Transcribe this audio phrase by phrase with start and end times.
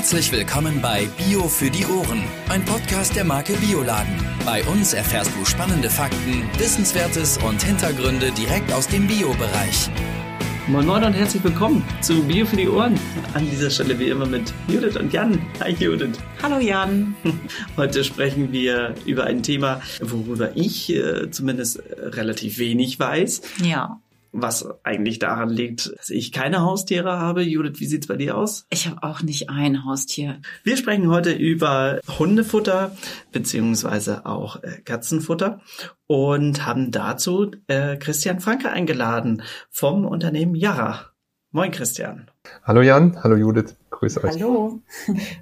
[0.00, 4.14] Herzlich willkommen bei Bio für die Ohren, ein Podcast der Marke Bioladen.
[4.46, 9.90] Bei uns erfährst du spannende Fakten, Wissenswertes und Hintergründe direkt aus dem Bio-Bereich.
[10.68, 12.98] Moin Moin und herzlich willkommen zu Bio für die Ohren.
[13.34, 15.38] An dieser Stelle wie immer mit Judith und Jan.
[15.60, 16.18] Hi Judith.
[16.42, 17.14] Hallo Jan.
[17.76, 23.42] Heute sprechen wir über ein Thema, worüber ich äh, zumindest relativ wenig weiß.
[23.62, 24.00] Ja
[24.32, 27.42] was eigentlich daran liegt, dass ich keine Haustiere habe.
[27.42, 28.66] Judith, wie sieht's bei dir aus?
[28.70, 30.40] Ich habe auch nicht ein Haustier.
[30.64, 32.96] Wir sprechen heute über Hundefutter
[33.32, 35.60] beziehungsweise auch äh, Katzenfutter
[36.06, 41.06] und haben dazu äh, Christian Franke eingeladen vom Unternehmen Yara.
[41.52, 42.30] Moin Christian.
[42.62, 43.76] Hallo Jan, hallo Judith.
[44.00, 44.32] Grüß euch.
[44.32, 44.80] Hallo.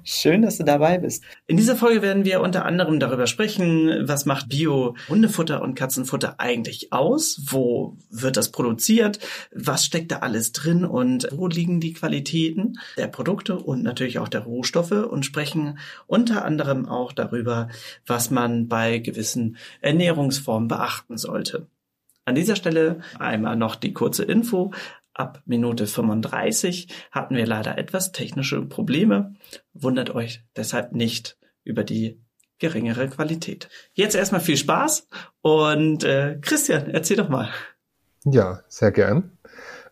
[0.03, 1.23] Schön, dass du dabei bist.
[1.47, 6.91] In dieser Folge werden wir unter anderem darüber sprechen, was macht Bio-Hundefutter und Katzenfutter eigentlich
[6.91, 7.41] aus?
[7.47, 9.19] Wo wird das produziert?
[9.55, 10.83] Was steckt da alles drin?
[10.83, 14.91] Und wo liegen die Qualitäten der Produkte und natürlich auch der Rohstoffe?
[14.91, 17.69] Und sprechen unter anderem auch darüber,
[18.05, 21.67] was man bei gewissen Ernährungsformen beachten sollte.
[22.29, 24.71] An dieser Stelle einmal noch die kurze Info.
[25.19, 29.33] Ab Minute 35 hatten wir leider etwas technische Probleme.
[29.73, 32.21] Wundert euch deshalb nicht über die
[32.57, 33.67] geringere Qualität.
[33.91, 35.09] Jetzt erstmal viel Spaß
[35.41, 37.49] und äh, Christian, erzähl doch mal.
[38.23, 39.37] Ja, sehr gern.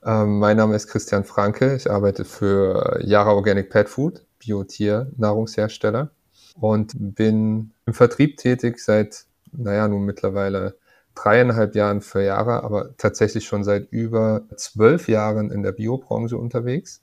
[0.02, 1.76] Ähm, mein Name ist Christian Franke.
[1.76, 6.10] Ich arbeite für Yara Organic Pet Food, Biotier-Nahrungshersteller
[6.56, 10.78] und bin im Vertrieb tätig seit, naja, nun mittlerweile
[11.18, 17.02] dreieinhalb Jahren für Jahre, aber tatsächlich schon seit über zwölf Jahren in der Biobranche unterwegs.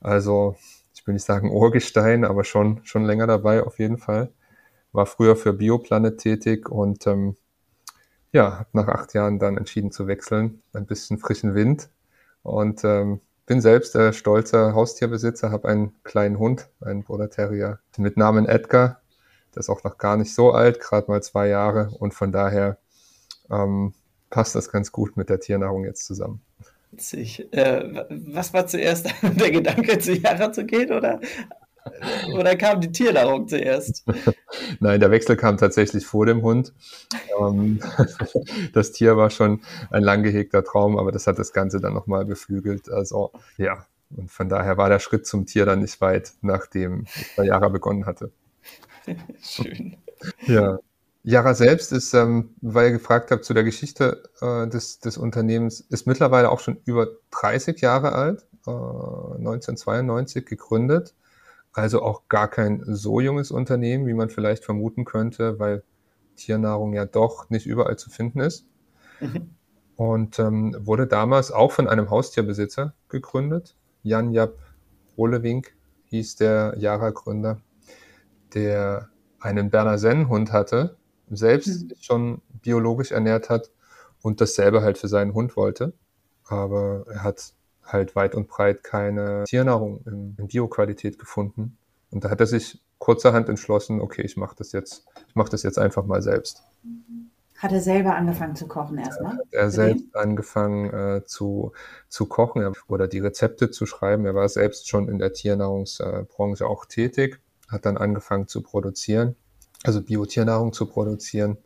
[0.00, 0.56] Also
[0.94, 4.30] ich will nicht sagen Urgestein, aber schon, schon länger dabei auf jeden Fall.
[4.92, 7.36] War früher für Bioplanet tätig und ähm,
[8.32, 11.88] ja, habe nach acht Jahren dann entschieden zu wechseln, ein bisschen frischen Wind
[12.42, 18.16] und ähm, bin selbst äh, stolzer Haustierbesitzer, habe einen kleinen Hund, einen Border Terrier mit
[18.16, 19.00] Namen Edgar.
[19.54, 22.78] Der ist auch noch gar nicht so alt, gerade mal zwei Jahre und von daher
[23.50, 23.92] ähm,
[24.30, 26.40] passt das ganz gut mit der Tiernahrung jetzt zusammen.
[26.92, 27.52] Witzig.
[27.52, 31.20] Äh, was war zuerst der Gedanke, zu Yara zu gehen oder,
[32.34, 34.04] oder kam die Tiernahrung zuerst?
[34.80, 36.72] Nein, der Wechsel kam tatsächlich vor dem Hund.
[37.40, 37.80] Ähm,
[38.72, 42.24] das Tier war schon ein lang gehegter Traum, aber das hat das Ganze dann nochmal
[42.24, 42.90] beflügelt.
[42.90, 43.86] Also ja,
[44.16, 47.68] und von daher war der Schritt zum Tier dann nicht weit, nachdem ich bei Yara
[47.68, 48.32] begonnen hatte.
[49.40, 49.96] Schön.
[50.46, 50.78] Ja.
[51.22, 55.80] Jara selbst ist, ähm, weil ihr gefragt habt zu der Geschichte äh, des, des Unternehmens,
[55.80, 61.14] ist mittlerweile auch schon über 30 Jahre alt, äh, 1992 gegründet.
[61.72, 65.84] Also auch gar kein so junges Unternehmen, wie man vielleicht vermuten könnte, weil
[66.36, 68.66] Tiernahrung ja doch nicht überall zu finden ist.
[69.20, 69.50] Mhm.
[69.96, 73.76] Und ähm, wurde damals auch von einem Haustierbesitzer gegründet.
[74.02, 74.58] Jan Jap
[75.18, 75.74] Rohlewink
[76.06, 77.60] hieß der Jara-Gründer,
[78.54, 80.96] der einen Berner Sennenhund hatte,
[81.30, 81.92] selbst mhm.
[82.00, 83.70] schon biologisch ernährt hat
[84.22, 85.92] und dasselbe halt für seinen Hund wollte.
[86.46, 87.52] Aber er hat
[87.84, 91.78] halt weit und breit keine Tiernahrung in, in Bioqualität gefunden.
[92.10, 95.62] Und da hat er sich kurzerhand entschlossen, okay, ich mache das jetzt, ich mache das
[95.62, 96.62] jetzt einfach mal selbst.
[97.56, 99.32] Hat er selber angefangen zu kochen erstmal?
[99.32, 101.72] Hat er selbst angefangen äh, zu,
[102.08, 104.24] zu kochen oder die Rezepte zu schreiben.
[104.24, 109.36] Er war selbst schon in der Tiernahrungsbranche auch tätig, hat dann angefangen zu produzieren
[109.82, 111.58] also Biotiernährung zu produzieren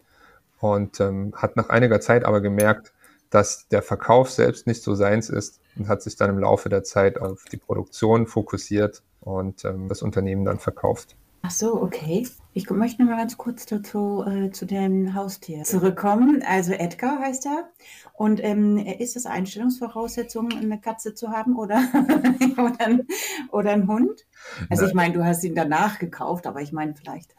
[0.61, 2.93] und ähm, hat nach einiger Zeit aber gemerkt,
[3.31, 6.85] dass der Verkauf selbst nicht so seins ist und hat sich dann im Laufe der
[6.85, 11.17] Zeit auf die Produktion fokussiert und ähm, das Unternehmen dann verkauft.
[11.47, 12.27] Ach so, okay.
[12.55, 16.43] Ich möchte noch mal ganz kurz dazu äh, zu dem Haustier zurückkommen.
[16.43, 17.69] Also Edgar heißt er.
[18.15, 21.83] Und ähm, ist es Einstellungsvoraussetzung, eine Katze zu haben oder,
[22.57, 23.07] oder, ein,
[23.51, 24.25] oder ein Hund?
[24.71, 27.35] Also ich meine, du hast ihn danach gekauft, aber ich meine vielleicht.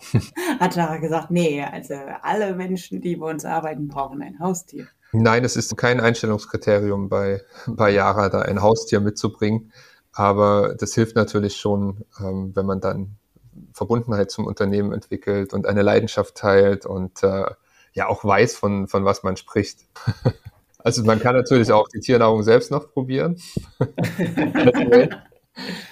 [0.60, 4.88] hat Tara gesagt, nee, also alle Menschen, die bei uns arbeiten, brauchen ein Haustier.
[5.12, 9.72] Nein, es ist kein Einstellungskriterium bei, bei Yara, da ein Haustier mitzubringen.
[10.12, 13.16] Aber das hilft natürlich schon, ähm, wenn man dann
[13.72, 17.46] Verbundenheit zum Unternehmen entwickelt und eine Leidenschaft teilt und äh,
[17.92, 19.80] ja auch weiß, von, von was man spricht.
[20.78, 23.40] also man kann natürlich auch die Tiernahrung selbst noch probieren.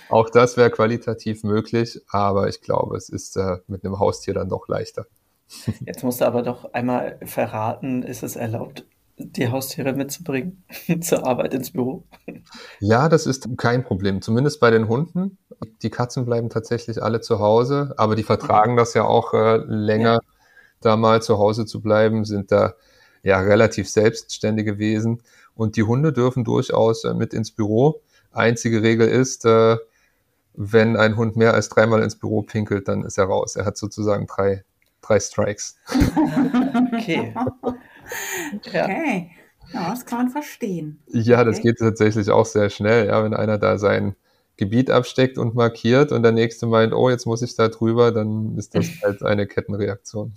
[0.08, 4.49] Auch das wäre qualitativ möglich, aber ich glaube, es ist äh, mit einem Haustier dann
[4.49, 5.06] doch leichter.
[5.87, 8.84] Jetzt musst du aber doch einmal verraten, ist es erlaubt,
[9.19, 10.64] die Haustiere mitzubringen
[11.00, 12.05] zur Arbeit ins Büro?
[12.81, 15.38] Ja, das ist kein Problem, zumindest bei den Hunden.
[15.82, 20.14] Die Katzen bleiben tatsächlich alle zu Hause, aber die vertragen das ja auch äh, länger,
[20.14, 20.20] ja.
[20.81, 22.75] da mal zu Hause zu bleiben, sind da
[23.22, 25.22] ja relativ selbstständige Wesen.
[25.54, 28.02] Und die Hunde dürfen durchaus äh, mit ins Büro.
[28.31, 29.76] Einzige Regel ist, äh,
[30.55, 33.56] wenn ein Hund mehr als dreimal ins Büro pinkelt, dann ist er raus.
[33.56, 34.65] Er hat sozusagen drei,
[35.00, 35.77] drei Strikes.
[36.93, 37.33] okay.
[38.73, 38.85] ja.
[38.85, 39.31] Okay.
[39.73, 41.03] Ja, das kann man verstehen.
[41.09, 41.69] Ja, das okay.
[41.69, 44.17] geht tatsächlich auch sehr schnell, ja, wenn einer da sein
[44.56, 48.56] Gebiet absteckt und markiert und der nächste meint, oh, jetzt muss ich da drüber, dann
[48.59, 50.33] ist das halt eine Kettenreaktion.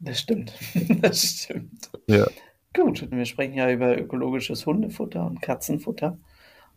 [0.00, 0.52] Das stimmt.
[1.00, 1.90] Das stimmt.
[2.06, 2.26] Ja.
[2.74, 6.18] Gut, wir sprechen ja über ökologisches Hundefutter und Katzenfutter.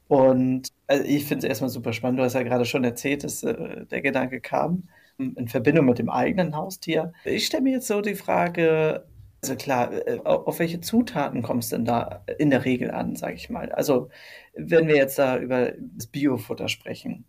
[0.08, 2.20] Und also ich finde es erstmal super spannend.
[2.20, 4.88] Du hast ja gerade schon erzählt, dass äh, der Gedanke kam
[5.18, 7.12] in Verbindung mit dem eigenen Haustier.
[7.26, 9.06] Ich stelle mir jetzt so die Frage,
[9.42, 13.36] also klar, äh, auf welche Zutaten kommt es denn da in der Regel an, sage
[13.36, 13.72] ich mal?
[13.72, 14.10] Also
[14.56, 17.26] wenn wir jetzt da über das Biofutter sprechen,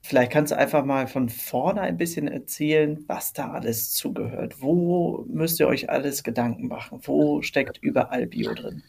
[0.00, 4.60] vielleicht kannst du einfach mal von vorne ein bisschen erzählen, was da alles zugehört.
[4.60, 7.00] Wo müsst ihr euch alles Gedanken machen?
[7.02, 8.82] Wo steckt überall Bio drin?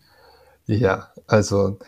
[0.65, 1.79] Ja, also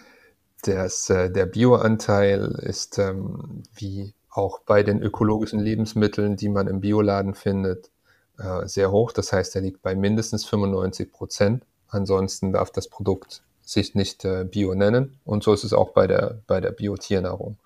[0.61, 6.81] das, äh, der Bioanteil ist ähm, wie auch bei den ökologischen Lebensmitteln, die man im
[6.81, 7.91] Bioladen findet,
[8.37, 9.11] äh, sehr hoch.
[9.11, 11.65] Das heißt, er liegt bei mindestens 95 Prozent.
[11.87, 15.19] Ansonsten darf das Produkt sich nicht äh, Bio nennen.
[15.25, 17.57] Und so ist es auch bei der, bei der Biotiernährung.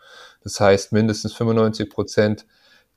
[0.44, 2.46] Das heißt, mindestens 95 Prozent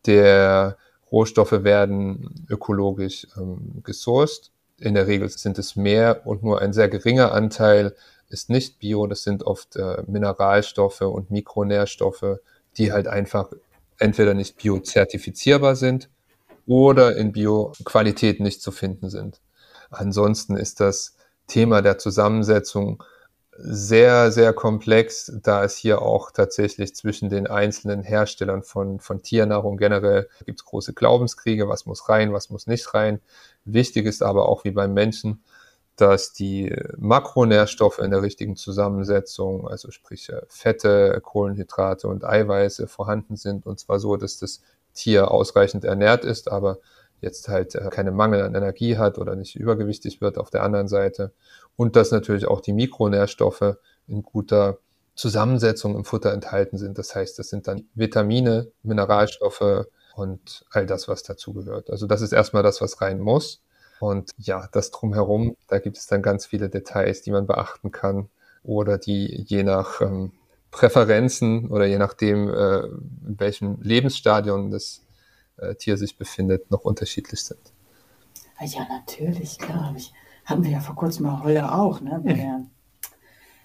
[0.07, 0.77] der
[1.11, 4.51] Rohstoffe werden ökologisch ähm, gesourced.
[4.79, 7.95] In der Regel sind es mehr und nur ein sehr geringer Anteil
[8.29, 9.07] ist nicht Bio.
[9.07, 12.39] Das sind oft äh, Mineralstoffe und Mikronährstoffe,
[12.77, 13.53] die halt einfach
[13.99, 16.09] entweder nicht biozertifizierbar sind
[16.67, 19.41] oder in Bio-Qualität nicht zu finden sind.
[19.91, 21.17] Ansonsten ist das
[21.47, 23.03] Thema der Zusammensetzung
[23.61, 29.77] sehr, sehr komplex, da es hier auch tatsächlich zwischen den einzelnen Herstellern von, von Tiernahrung
[29.77, 33.21] generell gibt es große Glaubenskriege, was muss rein, was muss nicht rein.
[33.65, 35.43] Wichtig ist aber auch wie beim Menschen,
[36.01, 43.37] dass die Makronährstoffe in der richtigen Zusammensetzung, also sprich äh, Fette, Kohlenhydrate und Eiweiße vorhanden
[43.37, 44.63] sind und zwar so, dass das
[44.95, 46.79] Tier ausreichend ernährt ist, aber
[47.21, 50.87] jetzt halt äh, keine Mangel an Energie hat oder nicht übergewichtig wird auf der anderen
[50.87, 51.33] Seite
[51.77, 54.79] und dass natürlich auch die Mikronährstoffe in guter
[55.17, 56.97] Zusammensetzung im Futter enthalten sind.
[56.97, 61.91] Das heißt, das sind dann Vitamine, Mineralstoffe und all das, was dazugehört.
[61.91, 63.63] Also das ist erstmal das, was rein muss.
[64.01, 68.29] Und ja, das drumherum, da gibt es dann ganz viele Details, die man beachten kann
[68.63, 70.33] oder die je nach ähm,
[70.71, 75.03] Präferenzen oder je nachdem, äh, in welchem Lebensstadion das
[75.57, 77.61] äh, Tier sich befindet, noch unterschiedlich sind.
[78.61, 79.95] Ja, natürlich, klar.
[79.97, 80.13] Ich,
[80.45, 82.23] hatten wir ja vor kurzem mal Holle auch, ne?
[82.25, 82.63] Ja.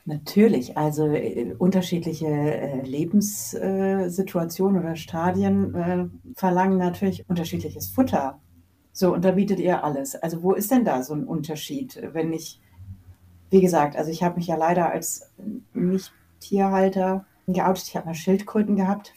[0.06, 8.41] Natürlich, also äh, unterschiedliche äh, Lebenssituationen oder Stadien äh, verlangen natürlich unterschiedliches Futter.
[8.95, 10.16] So, und da bietet ihr alles.
[10.16, 12.62] Also wo ist denn da so ein Unterschied, wenn ich,
[13.50, 15.31] wie gesagt, also ich habe mich ja leider als
[15.74, 17.88] Nicht-Tierhalter geoutet.
[17.88, 19.13] Ich habe mal Schildkröten gehabt,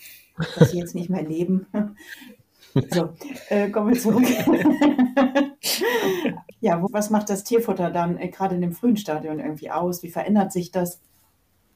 [0.58, 1.66] dass sie jetzt nicht mehr leben.
[2.90, 3.08] So,
[3.48, 4.26] äh, kommen wir zurück.
[6.60, 10.02] ja, wo, was macht das Tierfutter dann äh, gerade in dem frühen Stadion irgendwie aus?
[10.02, 11.00] Wie verändert sich das?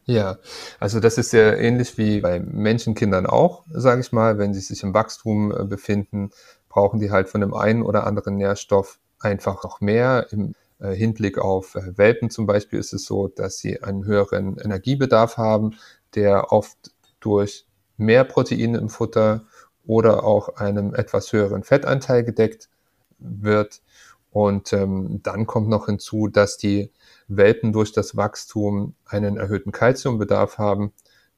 [0.04, 0.38] Ja,
[0.78, 4.82] also das ist sehr ähnlich wie bei Menschenkindern auch, sage ich mal, wenn sie sich
[4.82, 6.32] im Wachstum äh, befinden,
[6.70, 10.28] brauchen die halt von dem einen oder anderen Nährstoff einfach noch mehr.
[10.30, 14.56] Im äh, Hinblick auf äh, Welpen zum Beispiel ist es so, dass sie einen höheren
[14.56, 15.76] Energiebedarf haben,
[16.14, 17.66] der oft durch
[17.98, 19.42] mehr Proteine im Futter
[19.84, 22.70] oder auch einem etwas höheren Fettanteil gedeckt
[23.18, 23.82] wird.
[24.30, 26.92] Und ähm, dann kommt noch hinzu, dass die
[27.26, 30.92] Welpen durch das Wachstum einen erhöhten Kalziumbedarf haben,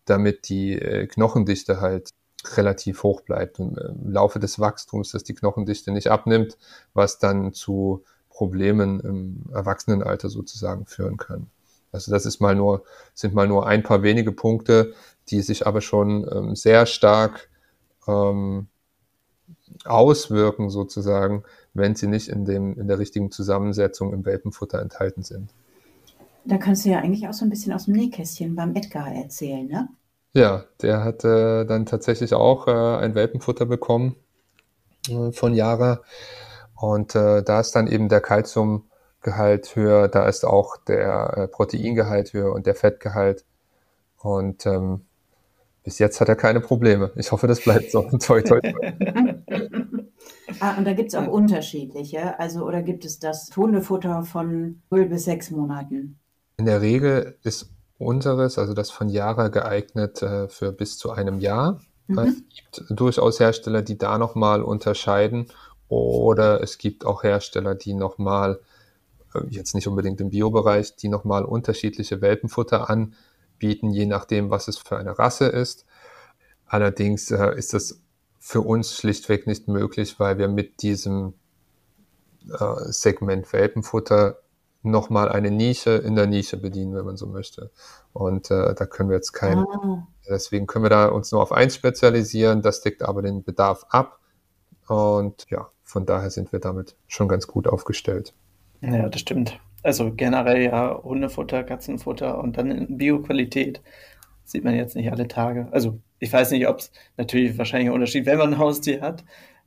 [0.05, 2.11] damit die äh, Knochendichte halt
[2.57, 6.59] relativ hoch bleibt und äh, im Laufe des Wachstums, dass die Knochendichte nicht abnimmt,
[6.95, 11.49] was dann zu Problemen im Erwachsenenalter sozusagen führen kann.
[11.93, 12.85] Also das ist mal nur,
[13.15, 14.95] sind mal nur ein paar wenige Punkte,
[15.29, 17.51] die sich aber schon ähm, sehr stark
[18.09, 18.69] ähm,
[19.85, 21.45] auswirken sozusagen,
[21.75, 25.53] wenn sie nicht in, dem, in der richtigen Zusammensetzung im Welpenfutter enthalten sind.
[26.45, 29.67] Da kannst du ja eigentlich auch so ein bisschen aus dem Nähkästchen beim Edgar erzählen,
[29.67, 29.89] ne?
[30.35, 34.17] Ja, der hat äh, dann tatsächlich auch äh, ein Welpenfutter bekommen
[35.09, 36.01] äh, von Yara.
[36.75, 42.33] Und äh, da ist dann eben der Kalziumgehalt höher, da ist auch der äh, Proteingehalt
[42.33, 43.45] höher und der Fettgehalt.
[44.19, 45.03] Und ähm,
[45.85, 47.13] bis jetzt hat er keine Probleme.
[47.17, 48.03] Ich hoffe, das bleibt so.
[48.19, 48.83] toi, toi, toi.
[50.61, 52.39] ah, und da gibt es auch unterschiedliche.
[52.39, 56.19] Also, oder gibt es das Hundefutter von 0 bis 6 Monaten?
[56.57, 57.72] In der Regel ist
[58.03, 61.81] unseres, also das von Jara geeignet äh, für bis zu einem Jahr.
[62.07, 62.19] Mhm.
[62.19, 65.47] Es gibt durchaus Hersteller, die da nochmal unterscheiden
[65.89, 68.61] oder es gibt auch Hersteller, die nochmal,
[69.35, 74.79] äh, jetzt nicht unbedingt im Biobereich, die nochmal unterschiedliche Welpenfutter anbieten, je nachdem, was es
[74.79, 75.87] für eine Rasse ist.
[76.67, 78.01] Allerdings äh, ist das
[78.39, 81.35] für uns schlichtweg nicht möglich, weil wir mit diesem
[82.51, 84.42] äh, Segment Welpenfutter
[84.83, 87.71] nochmal eine Nische in der Nische bedienen, wenn man so möchte.
[88.13, 90.07] Und äh, da können wir jetzt kein, ah.
[90.29, 94.19] deswegen können wir da uns nur auf eins spezialisieren, das deckt aber den Bedarf ab.
[94.89, 98.35] Und ja, von daher sind wir damit schon ganz gut aufgestellt.
[98.81, 99.61] Ja, das stimmt.
[99.83, 103.81] Also generell ja Hundefutter, Katzenfutter und dann in Bioqualität
[104.45, 105.69] sieht man jetzt nicht alle Tage.
[105.71, 109.25] Also ich weiß nicht, ob es natürlich wahrscheinlich ein Unterschied, wenn man ein Haustier hat,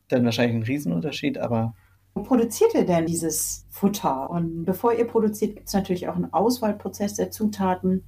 [0.08, 1.76] dann wahrscheinlich ein Riesenunterschied, aber
[2.16, 4.30] wo produziert ihr denn dieses Futter?
[4.30, 8.04] Und bevor ihr produziert, gibt es natürlich auch einen Auswahlprozess der Zutaten.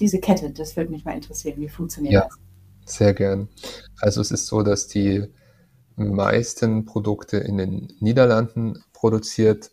[0.00, 1.60] Diese Kette, das würde mich mal interessieren.
[1.60, 2.96] Wie funktioniert ja, das?
[2.96, 3.48] Sehr gern.
[4.00, 5.26] Also es ist so, dass die
[5.96, 9.70] meisten Produkte in den Niederlanden produziert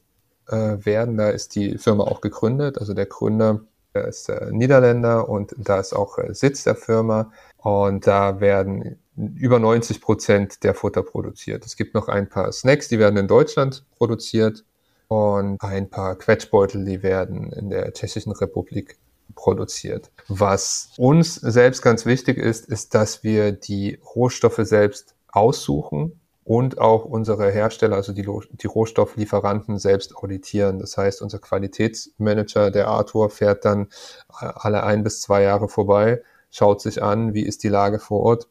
[0.47, 1.15] äh, werden.
[1.15, 2.77] Da ist die Firma auch gegründet.
[2.77, 3.61] Also der Gründer
[3.93, 7.31] ist äh, Niederländer und da ist auch äh, Sitz der Firma.
[7.57, 8.99] Und da werden
[9.35, 11.65] über 90 Prozent der Futter produziert.
[11.65, 14.63] Es gibt noch ein paar Snacks, die werden in Deutschland produziert
[15.07, 18.97] und ein paar Quetschbeutel, die werden in der Tschechischen Republik
[19.35, 20.11] produziert.
[20.27, 27.05] Was uns selbst ganz wichtig ist, ist, dass wir die Rohstoffe selbst aussuchen und auch
[27.05, 30.79] unsere Hersteller, also die, die Rohstofflieferanten selbst auditieren.
[30.79, 33.87] Das heißt, unser Qualitätsmanager, der Arthur, fährt dann
[34.29, 38.47] alle ein bis zwei Jahre vorbei, schaut sich an, wie ist die Lage vor Ort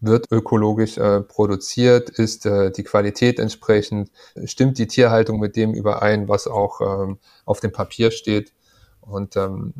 [0.00, 4.10] wird ökologisch äh, produziert, ist äh, die Qualität entsprechend,
[4.44, 8.52] stimmt die Tierhaltung mit dem überein, was auch ähm, auf dem Papier steht.
[9.00, 9.72] Und ähm,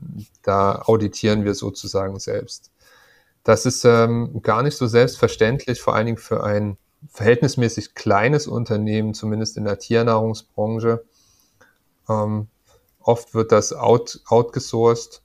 [0.43, 2.73] da auditieren wir sozusagen selbst.
[3.45, 9.15] Das ist ähm, gar nicht so selbstverständlich, vor allen Dingen für ein verhältnismäßig kleines Unternehmen,
[9.15, 11.05] zumindest in der Tiernahrungsbranche.
[12.09, 12.49] Ähm,
[13.01, 15.23] oft wird das out, outgesourced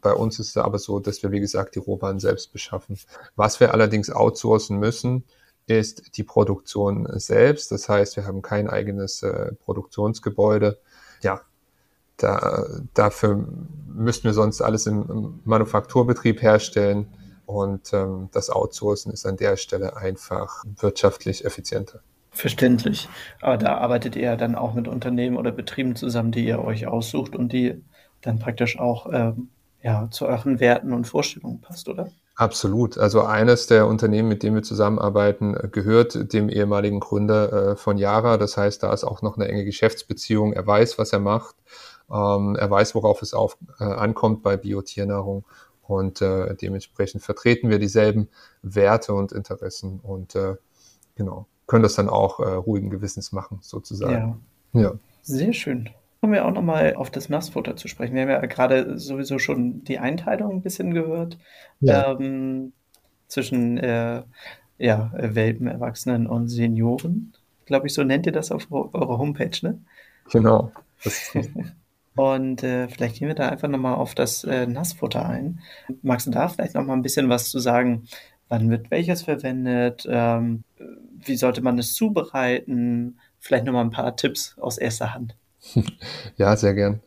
[0.00, 2.98] bei uns ist es aber so, dass wir, wie gesagt, die Rohwaren selbst beschaffen.
[3.36, 5.24] Was wir allerdings outsourcen müssen,
[5.66, 7.70] ist die Produktion selbst.
[7.70, 10.78] Das heißt, wir haben kein eigenes äh, Produktionsgebäude.
[11.22, 11.42] Ja,
[12.16, 13.46] da, dafür
[13.86, 17.06] müssten wir sonst alles im, im Manufakturbetrieb herstellen.
[17.46, 22.00] Und ähm, das Outsourcen ist an der Stelle einfach wirtschaftlich effizienter.
[22.30, 23.08] Verständlich.
[23.40, 27.34] Aber da arbeitet ihr dann auch mit Unternehmen oder Betrieben zusammen, die ihr euch aussucht
[27.34, 27.82] und die
[28.20, 29.48] dann praktisch auch ähm,
[29.82, 32.10] ja, zu euren Werten und Vorstellungen passt, oder?
[32.34, 32.98] Absolut.
[32.98, 38.36] Also eines der Unternehmen, mit dem wir zusammenarbeiten, gehört dem ehemaligen Gründer äh, von Yara.
[38.36, 40.52] Das heißt, da ist auch noch eine enge Geschäftsbeziehung.
[40.52, 41.56] Er weiß, was er macht.
[42.10, 45.44] Ähm, er weiß, worauf es auf, äh, ankommt bei Biotiernährung.
[45.82, 48.28] Und äh, dementsprechend vertreten wir dieselben
[48.62, 50.56] Werte und Interessen und äh,
[51.16, 54.44] genau, können das dann auch äh, ruhigen Gewissens machen, sozusagen.
[54.74, 54.80] Ja.
[54.80, 54.92] ja.
[55.22, 55.88] Sehr schön.
[56.20, 58.14] Kommen wir auch nochmal auf das Nassfutter zu sprechen.
[58.14, 61.38] Wir haben ja gerade sowieso schon die Einteilung ein bisschen gehört
[61.80, 62.12] ja.
[62.12, 62.72] ähm,
[63.28, 64.22] zwischen äh,
[64.78, 67.32] ja, Welpen, Erwachsenen und Senioren.
[67.66, 69.78] Glaube ich, so nennt ihr das auf eurer Homepage, ne?
[70.30, 70.72] Genau.
[72.16, 75.60] und äh, vielleicht gehen wir da einfach nochmal auf das äh, Nassfutter ein.
[76.02, 78.08] Magst du da vielleicht nochmal ein bisschen was zu sagen?
[78.48, 80.06] Wann wird welches verwendet?
[80.10, 80.64] Ähm,
[81.24, 83.18] wie sollte man es zubereiten?
[83.38, 85.36] Vielleicht nochmal ein paar Tipps aus erster Hand.
[86.36, 87.00] Ja, sehr gern.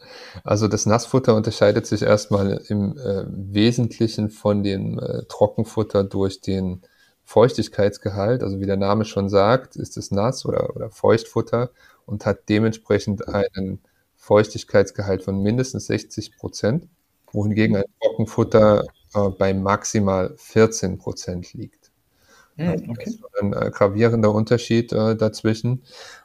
[0.44, 6.82] Also das Nassfutter unterscheidet sich erstmal im äh, Wesentlichen von dem äh, Trockenfutter durch den
[7.24, 8.44] Feuchtigkeitsgehalt.
[8.44, 11.72] Also wie der Name schon sagt, ist es Nass- oder, oder Feuchtfutter
[12.06, 13.80] und hat dementsprechend einen
[14.18, 16.88] Feuchtigkeitsgehalt von mindestens 60 Prozent,
[17.32, 21.92] wohingegen ein Trockenfutter äh, bei maximal 14 Prozent liegt.
[22.58, 22.94] Hm, okay.
[23.06, 25.84] Das ist ein äh, gravierender Unterschied äh, dazwischen.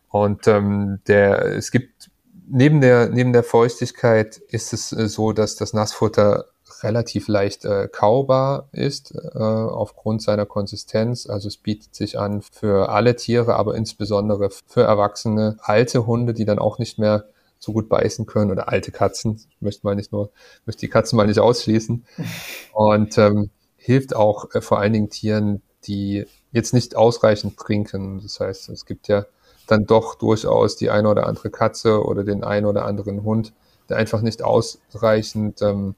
[0.09, 2.11] Und ähm, der, es gibt
[2.49, 6.47] neben der, neben der Feuchtigkeit ist es äh, so, dass das Nassfutter
[6.83, 11.27] relativ leicht äh, kaubar ist äh, aufgrund seiner Konsistenz.
[11.27, 16.45] Also es bietet sich an für alle Tiere, aber insbesondere für erwachsene alte Hunde, die
[16.45, 17.25] dann auch nicht mehr
[17.59, 19.41] so gut beißen können oder alte Katzen.
[19.49, 20.31] Ich möchte mal nicht nur,
[20.67, 22.05] möchte die Katzen mal nicht ausschließen.
[22.73, 28.21] Und ähm, hilft auch äh, vor allen Dingen Tieren, die jetzt nicht ausreichend trinken.
[28.23, 29.25] Das heißt, es gibt ja
[29.67, 33.53] dann doch durchaus die eine oder andere Katze oder den einen oder anderen Hund,
[33.89, 35.95] der einfach nicht ausreichend ähm,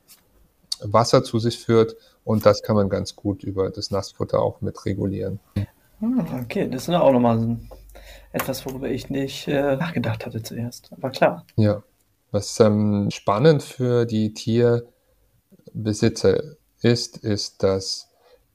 [0.80, 1.96] Wasser zu sich führt.
[2.24, 5.40] Und das kann man ganz gut über das Nassfutter auch mit regulieren.
[6.00, 7.58] Ah, okay, das ist auch nochmal
[8.32, 10.92] etwas, worüber ich nicht äh, nachgedacht hatte zuerst.
[10.92, 11.44] Aber klar.
[11.56, 11.82] Ja.
[12.30, 16.42] Was ähm, spannend für die Tierbesitzer
[16.82, 18.10] ist, ist, dass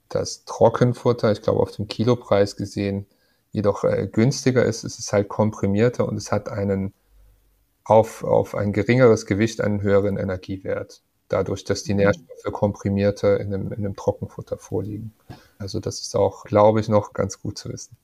[0.08, 3.06] das Trockenfutter, ich glaube auf dem Kilopreis gesehen,
[3.54, 6.92] jedoch äh, günstiger ist, ist es halt komprimierter und es hat einen
[7.84, 12.00] auf, auf ein geringeres Gewicht einen höheren Energiewert, dadurch, dass die mhm.
[12.00, 15.14] Nährstoffe komprimierter in einem, in einem Trockenfutter vorliegen.
[15.58, 17.96] Also das ist auch, glaube ich, noch ganz gut zu wissen.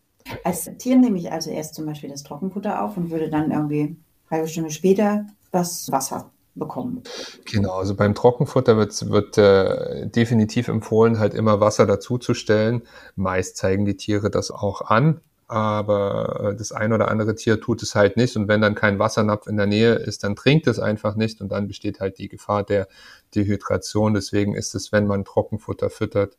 [0.44, 3.80] Als Tier nehme ich also erst zum Beispiel das Trockenfutter auf und würde dann irgendwie
[3.80, 3.96] eine
[4.30, 7.02] halbe Stunde später das Wasser bekommen.
[7.44, 12.82] Genau, also beim Trockenfutter wird, wird äh, definitiv empfohlen, halt immer Wasser dazuzustellen.
[13.16, 17.82] Meist zeigen die Tiere das auch an, aber äh, das ein oder andere Tier tut
[17.82, 18.36] es halt nicht.
[18.36, 21.50] Und wenn dann kein Wassernapf in der Nähe ist, dann trinkt es einfach nicht und
[21.50, 22.86] dann besteht halt die Gefahr der
[23.34, 24.14] Dehydration.
[24.14, 26.36] Deswegen ist es, wenn man Trockenfutter füttert,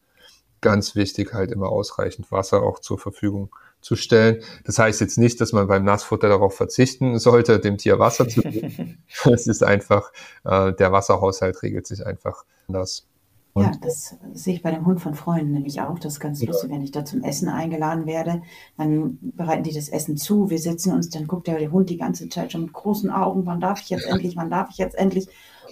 [0.61, 4.43] ganz wichtig, halt immer ausreichend Wasser auch zur Verfügung zu stellen.
[4.63, 8.41] Das heißt jetzt nicht, dass man beim Nassfutter darauf verzichten sollte, dem Tier Wasser zu
[8.41, 9.03] geben.
[9.25, 10.13] es ist einfach,
[10.45, 13.07] äh, der Wasserhaushalt regelt sich einfach anders.
[13.53, 15.99] Und ja, das sehe ich bei dem Hund von Freunden nämlich auch.
[15.99, 16.47] Das ist ganz ja.
[16.47, 18.41] lustig, wenn ich da zum Essen eingeladen werde,
[18.77, 20.49] dann bereiten die das Essen zu.
[20.49, 23.59] Wir setzen uns, dann guckt der Hund die ganze Zeit schon mit großen Augen, wann
[23.59, 25.27] darf ich jetzt endlich, wann darf ich jetzt endlich?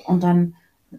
[0.06, 0.56] Und dann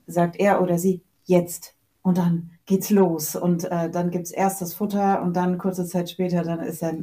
[0.06, 1.74] sagt er oder sie, jetzt.
[2.02, 3.36] Und dann geht's los.
[3.36, 6.96] Und äh, dann es erst das Futter und dann kurze Zeit später, dann ist der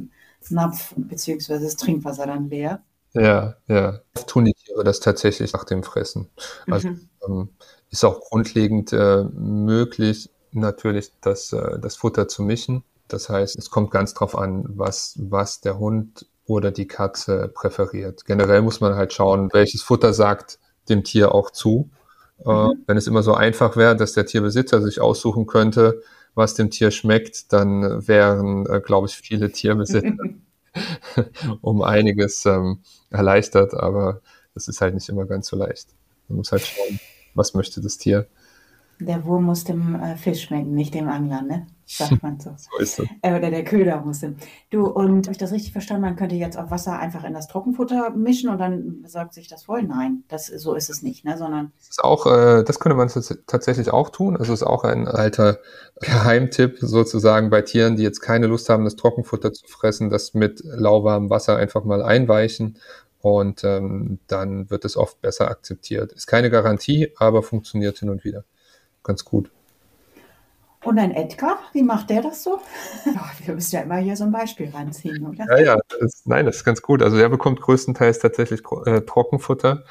[0.50, 1.60] Napf bzw.
[1.60, 2.82] das Trinkwasser dann leer.
[3.14, 4.00] Ja, ja.
[4.26, 6.28] Tun die Tiere das tatsächlich nach dem Fressen.
[6.66, 7.08] Also mhm.
[7.26, 7.48] ähm,
[7.90, 12.84] ist auch grundlegend äh, möglich, natürlich das, äh, das Futter zu mischen.
[13.08, 18.24] Das heißt, es kommt ganz drauf an, was, was der Hund oder die Katze präferiert.
[18.24, 21.90] Generell muss man halt schauen, welches Futter sagt dem Tier auch zu.
[22.44, 22.84] Äh, mhm.
[22.86, 26.02] wenn es immer so einfach wäre, dass der Tierbesitzer sich aussuchen könnte,
[26.34, 30.14] was dem Tier schmeckt, dann wären, äh, glaube ich, viele Tierbesitzer
[31.62, 32.78] um einiges ähm,
[33.10, 34.20] erleichtert, aber
[34.54, 35.88] das ist halt nicht immer ganz so leicht.
[36.28, 37.00] Man muss halt schauen,
[37.34, 38.26] was möchte das Tier.
[39.00, 41.66] Der Wurm muss dem äh, Fisch schmecken, nicht dem Angler, ne?
[41.86, 42.50] Sagt man so.
[42.56, 43.06] so ist es.
[43.22, 44.36] Äh, oder der Köder muss dem.
[44.70, 46.02] Du, und habe ich das richtig verstanden?
[46.02, 49.64] Man könnte jetzt auch Wasser einfach in das Trockenfutter mischen und dann besorgt sich das
[49.64, 49.84] voll?
[49.84, 51.38] Nein, das, so ist es nicht, ne?
[51.38, 51.72] Sondern.
[51.78, 53.08] Das ist auch, äh, das könnte man
[53.46, 54.36] tatsächlich auch tun.
[54.36, 55.58] Also ist auch ein alter
[56.00, 60.60] Geheimtipp sozusagen bei Tieren, die jetzt keine Lust haben, das Trockenfutter zu fressen, das mit
[60.64, 62.78] lauwarmem Wasser einfach mal einweichen
[63.20, 66.12] und ähm, dann wird es oft besser akzeptiert.
[66.12, 68.44] Ist keine Garantie, aber funktioniert hin und wieder
[69.02, 69.50] ganz gut.
[70.84, 72.60] Und ein Edgar, wie macht der das so?
[73.44, 75.44] wir müssen ja immer hier so ein Beispiel ranziehen, oder?
[75.58, 77.02] Ja, ja, das, nein, das ist ganz gut.
[77.02, 79.84] Also der bekommt größtenteils tatsächlich äh, Trockenfutter.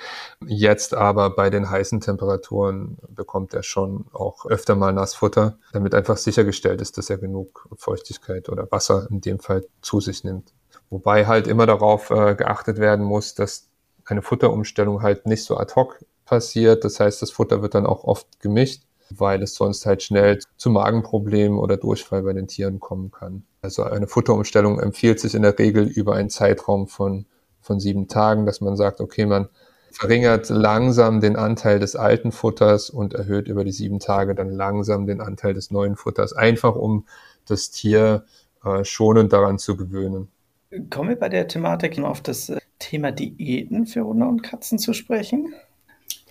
[0.46, 6.16] Jetzt aber bei den heißen Temperaturen bekommt er schon auch öfter mal Nassfutter, damit einfach
[6.16, 10.54] sichergestellt ist, dass er genug Feuchtigkeit oder Wasser in dem Fall zu sich nimmt.
[10.90, 13.68] Wobei halt immer darauf äh, geachtet werden muss, dass
[14.06, 16.84] eine Futterumstellung halt nicht so ad hoc passiert.
[16.84, 20.70] Das heißt, das Futter wird dann auch oft gemischt weil es sonst halt schnell zu
[20.70, 23.44] Magenproblemen oder Durchfall bei den Tieren kommen kann.
[23.62, 27.26] Also eine Futterumstellung empfiehlt sich in der Regel über einen Zeitraum von,
[27.62, 29.50] von sieben Tagen, dass man sagt, okay, man
[29.92, 35.08] verringert langsam den Anteil des alten Futters und erhöht über die sieben Tage dann langsam
[35.08, 37.06] den Anteil des neuen Futters, einfach um
[37.46, 38.26] das Tier
[38.64, 40.30] äh, schonend daran zu gewöhnen.
[40.90, 44.94] Kommen wir bei der Thematik auf das äh, Thema Diäten für Hunde und Katzen zu
[44.94, 45.54] sprechen?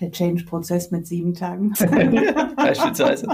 [0.00, 1.72] Der Change-Prozess mit sieben Tagen.
[2.56, 3.26] Beispielsweise.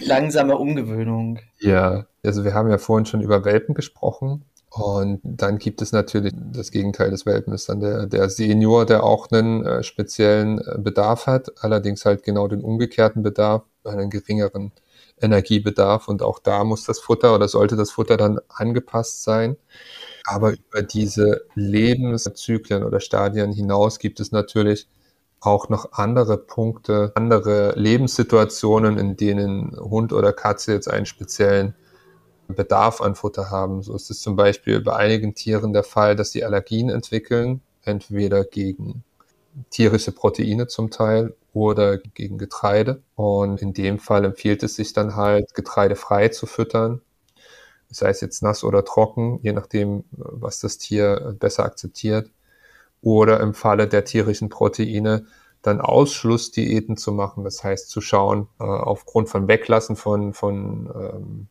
[0.00, 1.38] Langsame Umgewöhnung.
[1.58, 4.44] Ja, also wir haben ja vorhin schon über Welpen gesprochen.
[4.70, 9.02] Und dann gibt es natürlich das Gegenteil des Welpen, ist dann der, der Senior, der
[9.02, 14.70] auch einen äh, speziellen äh, Bedarf hat, allerdings halt genau den umgekehrten Bedarf, einen geringeren
[15.20, 16.06] Energiebedarf.
[16.06, 19.56] Und auch da muss das Futter oder sollte das Futter dann angepasst sein.
[20.26, 24.88] Aber über diese Lebenszyklen oder Stadien hinaus gibt es natürlich
[25.40, 31.74] auch noch andere Punkte, andere Lebenssituationen, in denen Hund oder Katze jetzt einen speziellen
[32.48, 33.82] Bedarf an Futter haben.
[33.82, 38.44] So ist es zum Beispiel bei einigen Tieren der Fall, dass sie Allergien entwickeln, entweder
[38.44, 39.04] gegen
[39.70, 43.02] tierische Proteine zum Teil oder gegen Getreide.
[43.14, 47.00] Und in dem Fall empfiehlt es sich dann halt, getreidefrei zu füttern.
[47.90, 52.30] Sei es jetzt nass oder trocken, je nachdem, was das Tier besser akzeptiert
[53.02, 55.26] oder im Falle der tierischen Proteine
[55.62, 57.44] dann Ausschlussdiäten zu machen.
[57.44, 61.48] Das heißt, zu schauen, äh, aufgrund von Weglassen von, von ähm,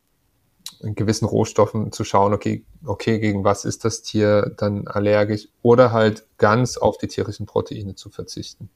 [0.95, 6.25] gewissen Rohstoffen zu schauen, okay, okay, gegen was ist das Tier dann allergisch oder halt
[6.37, 8.69] ganz auf die tierischen Proteine zu verzichten.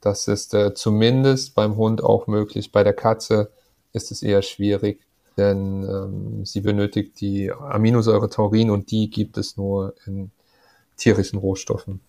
[0.00, 2.72] Das ist äh, zumindest beim Hund auch möglich.
[2.72, 3.50] Bei der Katze
[3.92, 5.00] ist es eher schwierig,
[5.36, 10.30] denn ähm, sie benötigt die Aminosäure Taurin und die gibt es nur in
[10.96, 12.00] tierischen Rohstoffen.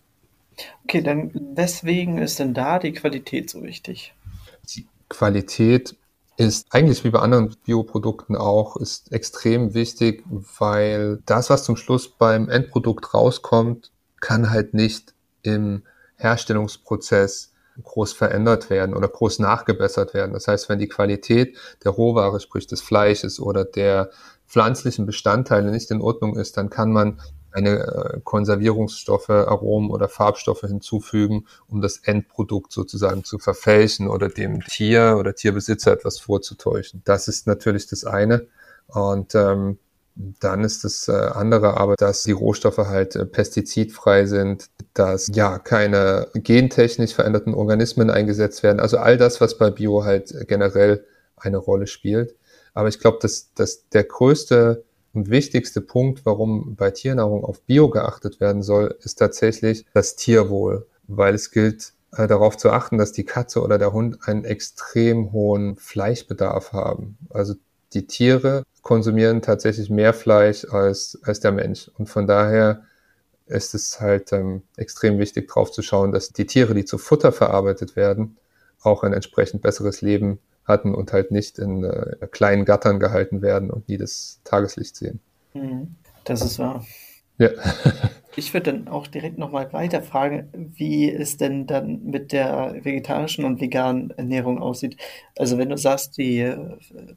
[0.84, 4.14] Okay, dann weswegen ist denn da die Qualität so wichtig?
[4.74, 5.96] Die Qualität
[6.36, 10.24] ist eigentlich wie bei anderen Bioprodukten auch, ist extrem wichtig,
[10.58, 15.82] weil das, was zum Schluss beim Endprodukt rauskommt, kann halt nicht im
[16.16, 20.32] Herstellungsprozess groß verändert werden oder groß nachgebessert werden.
[20.32, 24.10] Das heißt, wenn die Qualität der Rohware, sprich des Fleisches oder der
[24.46, 30.60] pflanzlichen Bestandteile nicht in Ordnung ist, dann kann man eine äh, Konservierungsstoffe, Aromen oder Farbstoffe
[30.60, 37.02] hinzufügen, um das Endprodukt sozusagen zu verfälschen oder dem Tier oder Tierbesitzer etwas vorzutäuschen.
[37.04, 38.46] Das ist natürlich das eine.
[38.86, 39.78] Und ähm,
[40.18, 45.58] dann ist das äh, andere aber, dass die Rohstoffe halt äh, pestizidfrei sind, dass ja
[45.58, 48.80] keine gentechnisch veränderten Organismen eingesetzt werden.
[48.80, 51.04] Also all das, was bei Bio halt generell
[51.36, 52.34] eine Rolle spielt.
[52.74, 57.88] Aber ich glaube, dass, dass der größte und wichtigste Punkt, warum bei Tiernahrung auf Bio
[57.88, 63.12] geachtet werden soll, ist tatsächlich das Tierwohl, weil es gilt äh, darauf zu achten, dass
[63.12, 67.18] die Katze oder der Hund einen extrem hohen Fleischbedarf haben.
[67.30, 67.54] Also
[67.92, 71.90] die Tiere konsumieren tatsächlich mehr Fleisch als, als der Mensch.
[71.98, 72.84] Und von daher
[73.46, 77.32] ist es halt ähm, extrem wichtig, darauf zu schauen, dass die Tiere, die zu Futter
[77.32, 78.36] verarbeitet werden,
[78.82, 83.70] auch ein entsprechend besseres Leben hatten und halt nicht in äh, kleinen Gattern gehalten werden
[83.70, 85.20] und nie das Tageslicht sehen.
[85.54, 85.96] Mhm.
[86.24, 86.84] Das ist wahr.
[87.38, 87.50] Ja.
[88.36, 93.44] ich würde dann auch direkt nochmal weiter fragen, wie es denn dann mit der vegetarischen
[93.44, 94.96] und veganen Ernährung aussieht.
[95.36, 96.56] Also wenn du sagst, die äh,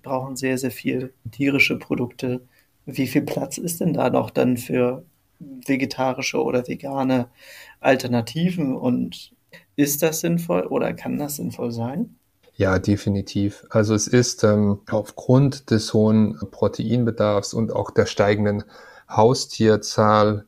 [0.01, 2.41] brauchen sehr, sehr viel tierische Produkte,
[2.86, 5.03] wie viel Platz ist denn da noch dann für
[5.39, 7.27] vegetarische oder vegane
[7.79, 9.34] Alternativen und
[9.75, 12.15] ist das sinnvoll oder kann das sinnvoll sein?
[12.55, 13.65] Ja, definitiv.
[13.69, 18.63] Also es ist ähm, aufgrund des hohen Proteinbedarfs und auch der steigenden
[19.15, 20.45] Haustierzahl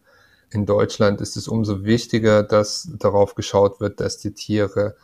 [0.50, 4.96] in Deutschland ist es umso wichtiger, dass darauf geschaut wird, dass die Tiere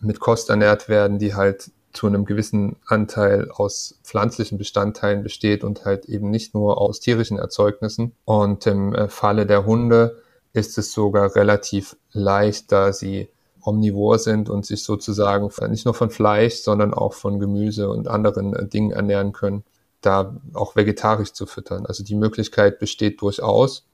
[0.00, 5.84] mit Kost ernährt werden, die halt zu einem gewissen Anteil aus pflanzlichen Bestandteilen besteht und
[5.84, 8.12] halt eben nicht nur aus tierischen Erzeugnissen.
[8.24, 10.18] Und im äh, Falle der Hunde
[10.52, 13.28] ist es sogar relativ leicht, da sie
[13.62, 18.54] omnivor sind und sich sozusagen nicht nur von Fleisch, sondern auch von Gemüse und anderen
[18.54, 19.64] äh, Dingen ernähren können,
[20.00, 21.86] da auch vegetarisch zu füttern.
[21.86, 23.86] Also die Möglichkeit besteht durchaus.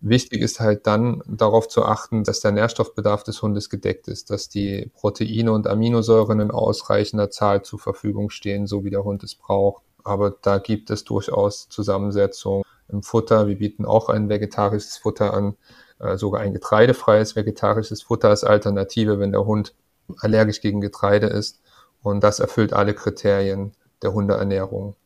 [0.00, 4.48] Wichtig ist halt dann darauf zu achten, dass der Nährstoffbedarf des Hundes gedeckt ist, dass
[4.48, 9.34] die Proteine und Aminosäuren in ausreichender Zahl zur Verfügung stehen, so wie der Hund es
[9.34, 9.82] braucht.
[10.02, 13.46] Aber da gibt es durchaus Zusammensetzungen im Futter.
[13.46, 15.56] Wir bieten auch ein vegetarisches Futter an,
[15.98, 19.74] äh, sogar ein getreidefreies vegetarisches Futter als Alternative, wenn der Hund
[20.18, 21.62] allergisch gegen Getreide ist.
[22.02, 24.96] Und das erfüllt alle Kriterien der Hundeernährung.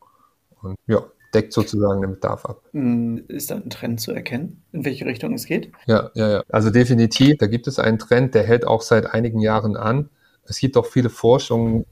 [0.63, 1.03] Und ja,
[1.35, 2.63] deckt sozusagen den Bedarf ab.
[2.73, 5.73] Hm, ist da ein Trend zu erkennen, in welche Richtung es geht?
[5.87, 6.43] Ja, ja, ja.
[6.49, 10.09] Also definitiv, da gibt es einen Trend, der hält auch seit einigen Jahren an.
[10.45, 11.85] Es gibt auch viele Forschungen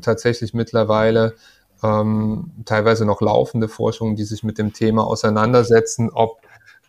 [0.00, 1.34] tatsächlich mittlerweile,
[1.82, 6.40] ähm, teilweise noch laufende Forschungen, die sich mit dem Thema auseinandersetzen, ob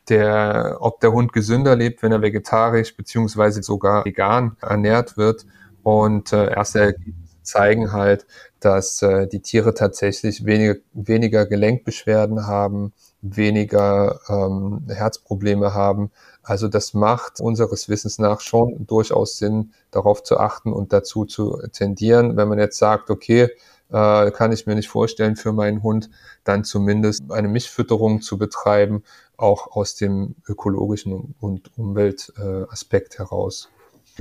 [0.10, 5.45] der, ob der Hund gesünder lebt, wenn er vegetarisch beziehungsweise sogar vegan ernährt wird.
[5.82, 8.25] Und äh, erste Ergebnisse zeigen halt,
[8.60, 16.12] dass äh, die Tiere tatsächlich weniger, weniger Gelenkbeschwerden haben, weniger ähm, Herzprobleme haben.
[16.43, 21.58] Also das macht unseres Wissens nach schon durchaus Sinn, darauf zu achten und dazu zu
[21.71, 22.38] tendieren.
[22.38, 23.49] Wenn man jetzt sagt, okay,
[23.91, 26.10] äh, kann ich mir nicht vorstellen für meinen Hund,
[26.43, 29.03] dann zumindest eine Mischfütterung zu betreiben,
[29.38, 33.69] auch aus dem ökologischen und Umweltaspekt heraus.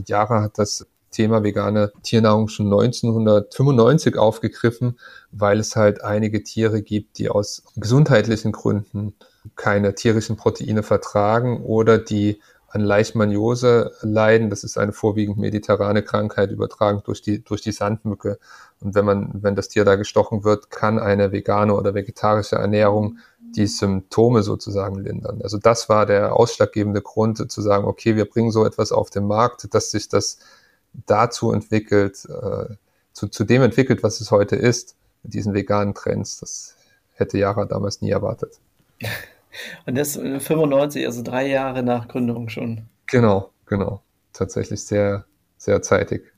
[0.07, 4.99] Jahre hat das Thema vegane Tiernahrung schon 1995 aufgegriffen,
[5.33, 9.15] weil es halt einige Tiere gibt, die aus gesundheitlichen Gründen
[9.57, 12.41] keine tierischen Proteine vertragen oder die
[12.75, 14.51] an Leishmaniose leiden.
[14.51, 18.39] Das ist eine vorwiegend mediterrane Krankheit, übertragen durch die, durch die Sandmücke.
[18.81, 23.19] Und wenn man, wenn das Tier da gestochen wird, kann eine vegane oder vegetarische Ernährung
[23.55, 25.41] die Symptome sozusagen lindern.
[25.43, 29.29] Also das war der ausschlaggebende Grund zu sagen, okay, wir bringen so etwas auf den
[29.29, 30.39] Markt, dass sich das
[31.07, 32.75] dazu entwickelt, äh,
[33.13, 36.41] zu, zu dem entwickelt, was es heute ist, mit diesen veganen Trends.
[36.41, 36.77] Das
[37.15, 38.59] hätte Yara damals nie erwartet.
[39.87, 42.89] Und das 95, also drei Jahre nach Gründung schon.
[43.07, 44.03] Genau, genau.
[44.33, 45.27] Tatsächlich sehr,
[45.57, 46.33] sehr zeitig.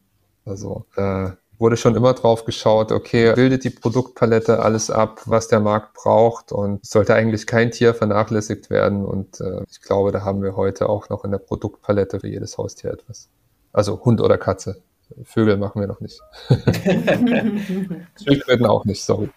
[0.45, 5.61] Also äh, wurde schon immer drauf geschaut, okay, bildet die Produktpalette alles ab, was der
[5.61, 9.05] Markt braucht und sollte eigentlich kein Tier vernachlässigt werden.
[9.05, 12.59] Und äh, ich glaube, da haben wir heute auch noch in der Produktpalette für jedes
[12.59, 13.29] Haustier etwas.
[13.77, 14.83] Also Hund oder Katze.
[15.23, 16.19] Vögel machen wir noch nicht.
[18.25, 19.29] Schildkröten auch nicht, sorry.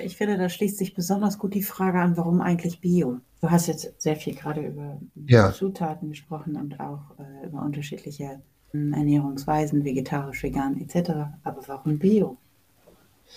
[0.00, 3.18] Ich finde, da schließt sich besonders gut die Frage an, warum eigentlich Bio?
[3.40, 5.52] Du hast jetzt sehr viel gerade über ja.
[5.52, 11.10] Zutaten gesprochen und auch äh, über unterschiedliche hm, Ernährungsweisen, vegetarisch, vegan etc.
[11.42, 12.36] Aber warum Bio?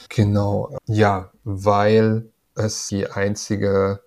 [0.10, 4.02] Genau, ja, weil es die einzige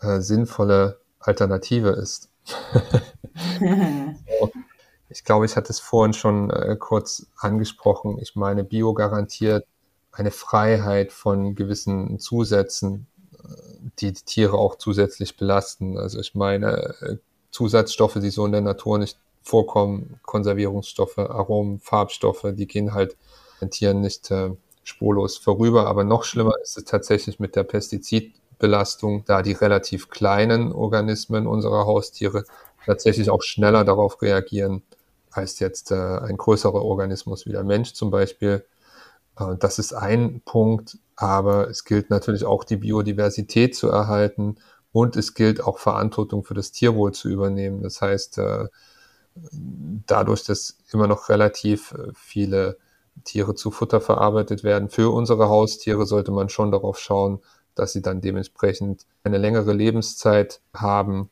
[0.00, 2.28] äh, sinnvolle Alternative ist.
[5.12, 8.18] Ich glaube, ich hatte es vorhin schon äh, kurz angesprochen.
[8.20, 9.66] Ich meine, Bio garantiert
[10.10, 13.06] eine Freiheit von gewissen Zusätzen,
[13.98, 15.98] die Tiere auch zusätzlich belasten.
[15.98, 17.16] Also ich meine, äh,
[17.50, 23.16] Zusatzstoffe, die so in der Natur nicht vorkommen, Konservierungsstoffe, Aromen, Farbstoffe, die gehen halt
[23.60, 24.50] den Tieren nicht äh,
[24.84, 25.86] spurlos vorüber.
[25.86, 31.86] Aber noch schlimmer ist es tatsächlich mit der Pestizidbelastung, da die relativ kleinen Organismen unserer
[31.86, 32.44] Haustiere
[32.86, 34.82] tatsächlich auch schneller darauf reagieren
[35.32, 38.64] als jetzt äh, ein größerer Organismus wie der Mensch zum Beispiel.
[39.38, 44.56] Äh, das ist ein Punkt, aber es gilt natürlich auch die Biodiversität zu erhalten
[44.92, 47.82] und es gilt auch Verantwortung für das Tierwohl zu übernehmen.
[47.82, 48.68] Das heißt, äh,
[50.06, 52.78] dadurch, dass immer noch relativ äh, viele
[53.24, 57.40] Tiere zu Futter verarbeitet werden für unsere Haustiere, sollte man schon darauf schauen,
[57.74, 61.30] dass sie dann dementsprechend eine längere Lebenszeit haben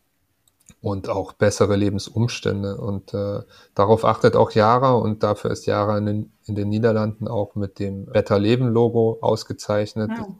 [0.82, 2.76] und auch bessere Lebensumstände.
[2.76, 3.40] Und äh,
[3.74, 7.78] darauf achtet auch Jara und dafür ist Jara in den, in den Niederlanden auch mit
[7.78, 10.10] dem Better Leben Logo ausgezeichnet.
[10.20, 10.34] Oh.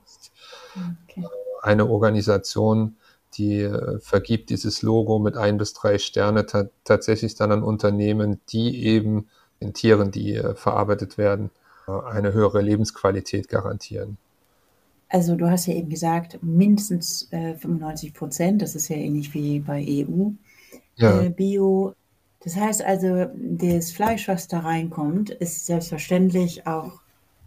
[1.09, 1.27] Okay.
[1.63, 2.97] Eine Organisation,
[3.35, 6.47] die äh, vergibt dieses Logo mit ein bis drei Sterne
[6.85, 9.29] tatsächlich dann an Unternehmen, die eben
[9.61, 11.51] den Tieren, die äh, verarbeitet werden,
[11.87, 14.17] äh, eine höhere Lebensqualität garantieren.
[15.11, 19.59] Also du hast ja eben gesagt, mindestens äh, 95 Prozent, das ist ja ähnlich wie
[19.59, 20.31] bei EU
[20.97, 21.21] ja.
[21.21, 21.95] äh, Bio.
[22.43, 27.01] Das heißt also, das Fleisch, was da reinkommt, ist selbstverständlich auch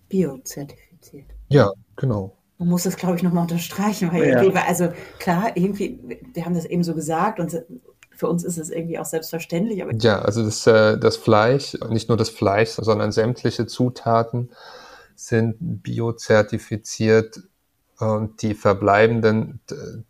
[0.10, 1.26] biozertifiziert.
[1.50, 2.36] Ja, genau.
[2.60, 4.42] Man muss das, glaube ich, nochmal unterstreichen, weil ja.
[4.42, 6.00] irgendwie, also klar, irgendwie,
[6.34, 7.64] wir haben das eben so gesagt und
[8.12, 9.82] für uns ist es irgendwie auch selbstverständlich.
[9.82, 14.52] Aber ja, also das, äh, das Fleisch, nicht nur das Fleisch, sondern sämtliche Zutaten
[15.16, 17.42] sind biozertifiziert
[18.12, 19.60] und die verbleibenden,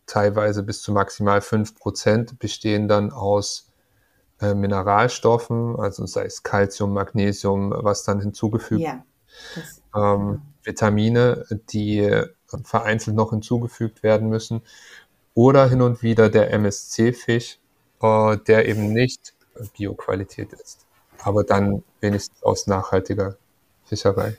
[0.05, 3.71] teilweise bis zu maximal fünf Prozent, bestehen dann aus
[4.41, 9.03] äh, Mineralstoffen, also sei es Calcium, Magnesium, was dann hinzugefügt ja,
[9.95, 12.23] ähm, Vitamine, die
[12.63, 14.61] vereinzelt noch hinzugefügt werden müssen.
[15.33, 17.59] Oder hin und wieder der MSC-Fisch,
[18.01, 19.33] äh, der eben nicht
[19.75, 20.85] Bioqualität ist,
[21.19, 23.37] aber dann wenigstens aus nachhaltiger
[23.85, 24.37] Fischerei.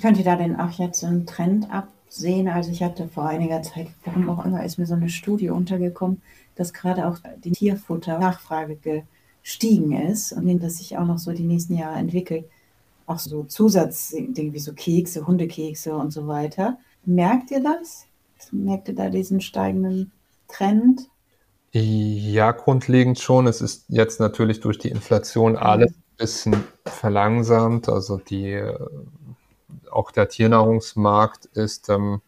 [0.00, 2.48] Könnt ihr da denn auch jetzt einen Trend ab sehen.
[2.48, 6.20] Also ich hatte vor einiger Zeit, warum auch immer, ist mir so eine Studie untergekommen,
[6.56, 9.04] dass gerade auch die Tierfutter-Nachfrage
[9.42, 12.44] gestiegen ist und dass sich auch noch so die nächsten Jahre entwickelt.
[13.06, 16.78] Auch so Zusatzdinge wie so Kekse, Hundekekse und so weiter.
[17.04, 18.04] Merkt ihr das?
[18.52, 20.12] Merkt ihr da diesen steigenden
[20.48, 21.08] Trend?
[21.72, 23.46] Ja, grundlegend schon.
[23.46, 27.88] Es ist jetzt natürlich durch die Inflation alles ein bisschen verlangsamt.
[27.88, 28.60] Also die
[29.90, 32.20] auch der Tiernahrungsmarkt ist ähm,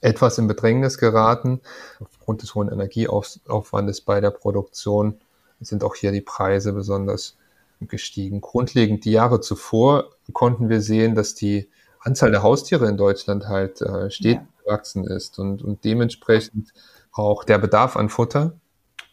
[0.00, 1.60] etwas in Bedrängnis geraten.
[2.00, 5.20] Aufgrund des hohen Energieaufwandes bei der Produktion
[5.60, 7.36] sind auch hier die Preise besonders
[7.80, 8.40] gestiegen.
[8.40, 11.68] Grundlegend die Jahre zuvor konnten wir sehen, dass die
[12.00, 14.64] Anzahl der Haustiere in Deutschland halt äh, stetig ja.
[14.64, 16.72] gewachsen ist und, und dementsprechend
[17.12, 18.54] auch der Bedarf an Futter.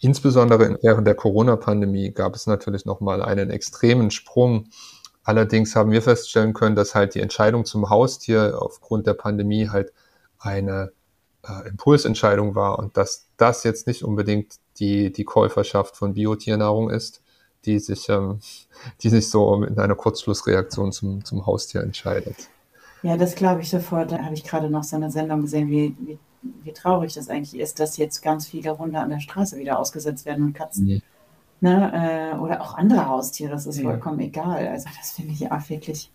[0.01, 4.69] Insbesondere während der Corona-Pandemie gab es natürlich nochmal einen extremen Sprung
[5.23, 9.93] Allerdings haben wir feststellen können, dass halt die Entscheidung zum Haustier aufgrund der Pandemie halt
[10.39, 10.91] eine
[11.47, 17.21] äh, Impulsentscheidung war und dass das jetzt nicht unbedingt die, die Käuferschaft von Biotiernnahrung ist,
[17.65, 18.39] die sich, ähm,
[19.01, 22.49] die sich so in einer Kurzschlussreaktion zum, zum Haustier entscheidet.
[23.01, 24.11] Ja, das glaube ich sofort.
[24.11, 27.59] Da habe ich gerade noch so eine Sendung gesehen, wie, wie, wie traurig das eigentlich
[27.59, 30.85] ist, dass jetzt ganz viele Hunde an der Straße wieder ausgesetzt werden und Katzen.
[30.85, 31.01] Nee.
[31.61, 33.83] Ne, äh, oder auch andere Haustiere, das ist ja.
[33.83, 34.67] vollkommen egal.
[34.67, 36.09] Also das finde ich auch wirklich,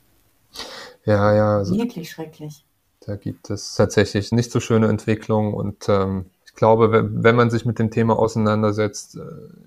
[1.04, 2.64] ja, ja, also wirklich schrecklich.
[3.00, 7.50] Da gibt es tatsächlich nicht so schöne Entwicklungen und ähm, ich glaube, wenn, wenn man
[7.50, 9.20] sich mit dem Thema auseinandersetzt, äh,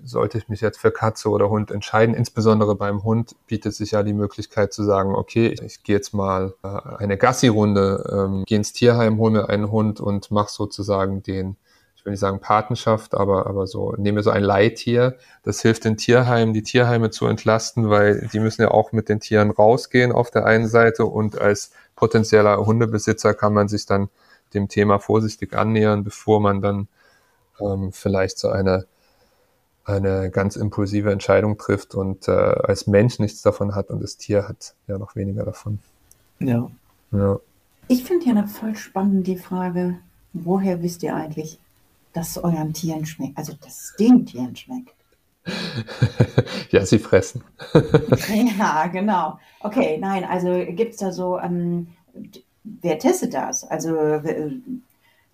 [0.04, 2.14] sollte ich mich jetzt für Katze oder Hund entscheiden.
[2.14, 6.54] Insbesondere beim Hund bietet sich ja die Möglichkeit zu sagen, okay, ich gehe jetzt mal
[6.64, 11.56] äh, eine Gassi-Runde, ähm, gehe ins Tierheim, hole mir einen Hund und mache sozusagen den
[12.08, 15.16] will nicht sagen Patenschaft, aber, aber so, nehme so ein Leittier.
[15.42, 19.20] Das hilft den Tierheimen, die Tierheime zu entlasten, weil die müssen ja auch mit den
[19.20, 24.08] Tieren rausgehen auf der einen Seite und als potenzieller Hundebesitzer kann man sich dann
[24.54, 26.88] dem Thema vorsichtig annähern, bevor man dann
[27.60, 28.86] ähm, vielleicht so eine,
[29.84, 34.48] eine ganz impulsive Entscheidung trifft und äh, als Mensch nichts davon hat und das Tier
[34.48, 35.78] hat ja noch weniger davon.
[36.38, 36.70] Ja.
[37.12, 37.38] ja.
[37.88, 39.98] Ich finde ja noch voll spannend die Frage,
[40.32, 41.58] woher wisst ihr eigentlich,
[42.18, 44.94] das euren Tieren schmeckt, also das den Tieren schmeckt.
[46.70, 47.42] ja, sie fressen.
[48.58, 49.38] ja, genau.
[49.60, 51.88] Okay, nein, also gibt es da so, ähm,
[52.64, 53.64] wer testet das?
[53.64, 53.94] Also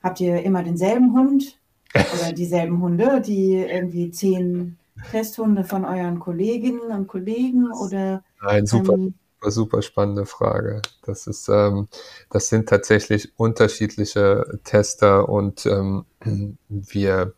[0.02, 1.58] habt ihr immer denselben Hund
[1.94, 4.76] oder dieselben Hunde, die irgendwie zehn
[5.10, 8.22] Testhunde von euren Kolleginnen und Kollegen oder?
[8.42, 8.94] Nein, super.
[8.94, 9.14] Ähm,
[9.44, 10.82] super, super spannende Frage.
[11.02, 11.88] Das ist, ähm,
[12.30, 16.06] das sind tatsächlich unterschiedliche Tester und ähm,
[16.68, 17.34] wir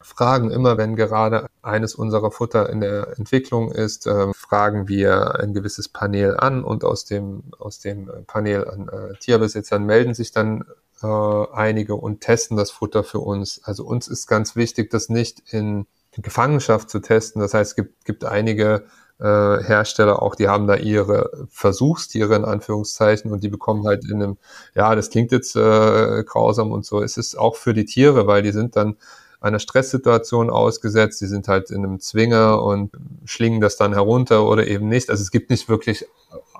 [0.00, 5.54] fragen immer, wenn gerade eines unserer Futter in der Entwicklung ist, äh, fragen wir ein
[5.54, 10.64] gewisses Panel an und aus dem, aus dem Panel an äh, Tierbesitzern melden sich dann
[11.02, 13.62] äh, einige und testen das Futter für uns.
[13.64, 17.40] Also uns ist ganz wichtig, das nicht in Gefangenschaft zu testen.
[17.40, 18.84] Das heißt, es gibt, gibt einige
[19.20, 24.22] äh, Hersteller auch, die haben da ihre Versuchstiere in Anführungszeichen und die bekommen halt in
[24.22, 24.38] einem,
[24.74, 27.02] ja, das klingt jetzt äh, grausam und so.
[27.02, 28.96] Es ist auch für die Tiere, weil die sind dann
[29.40, 32.92] einer Stresssituation ausgesetzt, die sind halt in einem Zwinger und
[33.26, 35.10] schlingen das dann herunter oder eben nicht.
[35.10, 36.06] Also es gibt nicht wirklich,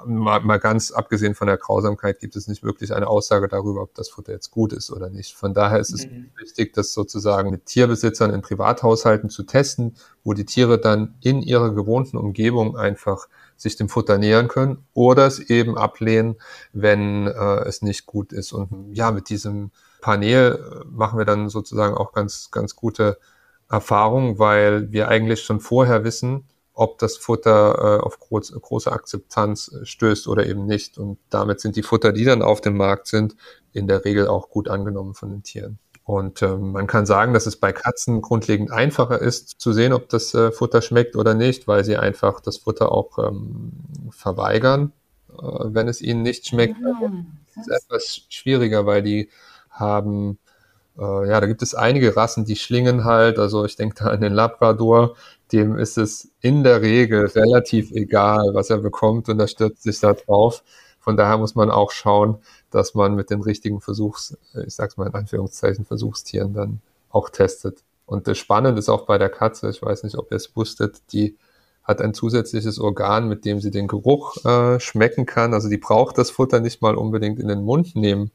[0.06, 3.94] mal, mal ganz abgesehen von der Grausamkeit, gibt es nicht wirklich eine Aussage darüber, ob
[3.94, 5.34] das Futter jetzt gut ist oder nicht.
[5.34, 6.30] Von daher ist es mhm.
[6.38, 11.74] wichtig, das sozusagen mit Tierbesitzern in Privathaushalten zu testen, wo die Tiere dann in ihrer
[11.74, 16.36] gewohnten Umgebung einfach sich dem Futter nähern können oder es eben ablehnen,
[16.72, 18.52] wenn äh, es nicht gut ist.
[18.52, 23.18] Und ja, mit diesem Panel äh, machen wir dann sozusagen auch ganz, ganz gute
[23.70, 29.68] Erfahrungen, weil wir eigentlich schon vorher wissen, ob das Futter äh, auf groß, große Akzeptanz
[29.68, 30.98] äh, stößt oder eben nicht.
[30.98, 33.37] Und damit sind die Futter, die dann auf dem Markt sind,
[33.72, 35.78] in der Regel auch gut angenommen von den Tieren.
[36.04, 40.10] Und ähm, man kann sagen, dass es bei Katzen grundlegend einfacher ist zu sehen, ob
[40.10, 43.72] das äh, Futter schmeckt oder nicht, weil sie einfach das Futter auch ähm,
[44.10, 44.92] verweigern,
[45.30, 46.78] äh, wenn es ihnen nicht schmeckt.
[46.78, 47.38] Mhm.
[47.56, 49.30] Das ist etwas schwieriger, weil die
[49.70, 50.38] haben,
[50.98, 54.20] äh, ja, da gibt es einige Rassen, die schlingen halt, also ich denke da an
[54.20, 55.16] den Labrador,
[55.54, 60.00] dem ist es in der Regel relativ egal, was er bekommt und er stürzt sich
[60.00, 60.64] da drauf.
[60.98, 62.38] Von daher muss man auch schauen,
[62.70, 64.36] dass man mit den richtigen Versuchs,
[64.66, 67.84] ich sag's mal in Anführungszeichen, Versuchstieren dann auch testet.
[68.04, 71.02] Und das Spannende ist auch bei der Katze, ich weiß nicht, ob ihr es wusstet,
[71.12, 71.36] die
[71.84, 75.54] hat ein zusätzliches Organ, mit dem sie den Geruch äh, schmecken kann.
[75.54, 78.30] Also die braucht das Futter nicht mal unbedingt in den Mund nehmen,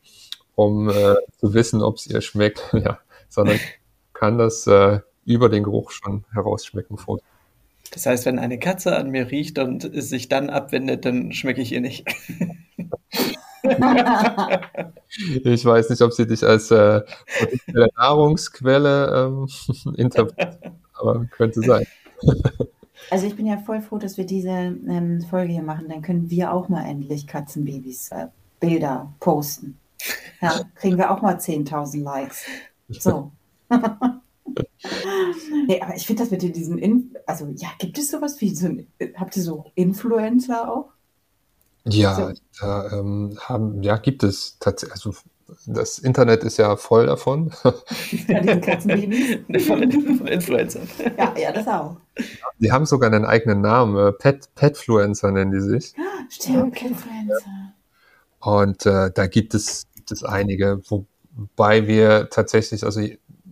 [0.56, 3.60] um äh, zu wissen, ob es ihr schmeckt, ja, sondern
[4.14, 5.00] kann das äh,
[5.30, 6.98] über den Geruch schon herausschmecken.
[6.98, 7.20] Vor.
[7.92, 11.72] Das heißt, wenn eine Katze an mir riecht und sich dann abwendet, dann schmecke ich
[11.72, 12.08] ihr nicht.
[15.44, 17.02] ich weiß nicht, ob sie dich als äh,
[17.96, 19.48] Nahrungsquelle ähm,
[19.96, 21.86] interpretiert, aber könnte sein.
[23.12, 25.88] Also ich bin ja voll froh, dass wir diese ähm, Folge hier machen.
[25.90, 28.28] Dann können wir auch mal endlich Katzenbabys äh,
[28.60, 29.80] Bilder posten.
[30.42, 32.44] Ja, kriegen wir auch mal 10.000 Likes.
[32.90, 33.32] So.
[35.68, 38.68] Nee, aber ich finde das mit diesem, In also ja, gibt es sowas wie so
[38.68, 40.90] ein, habt ihr so Influencer auch?
[41.86, 42.34] Ja, so.
[42.60, 45.14] da ähm, haben, ja, gibt es tatsächlich, also
[45.66, 47.52] das Internet ist ja voll davon.
[48.28, 49.66] Ja, diesen Katzenbabys.
[49.68, 50.88] von Influencern.
[51.18, 51.98] Ja, ja, das auch.
[52.60, 55.94] Die haben sogar einen eigenen Namen, äh, Pet, Petfluencer nennen die sich.
[56.30, 57.74] Stimmt, Petfluencer.
[58.40, 63.02] Und äh, da gibt es, gibt es einige, wobei wir tatsächlich, also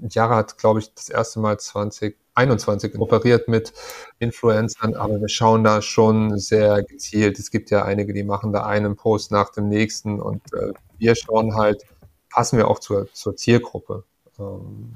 [0.10, 3.74] Jara hat, glaube ich, das erste Mal 2021 operiert mit
[4.20, 7.40] Influencern, aber wir schauen da schon sehr gezielt.
[7.40, 11.16] Es gibt ja einige, die machen da einen Post nach dem nächsten und äh, wir
[11.16, 11.84] schauen halt,
[12.30, 14.04] passen wir auch zur, zur Zielgruppe.
[14.40, 14.96] Ähm,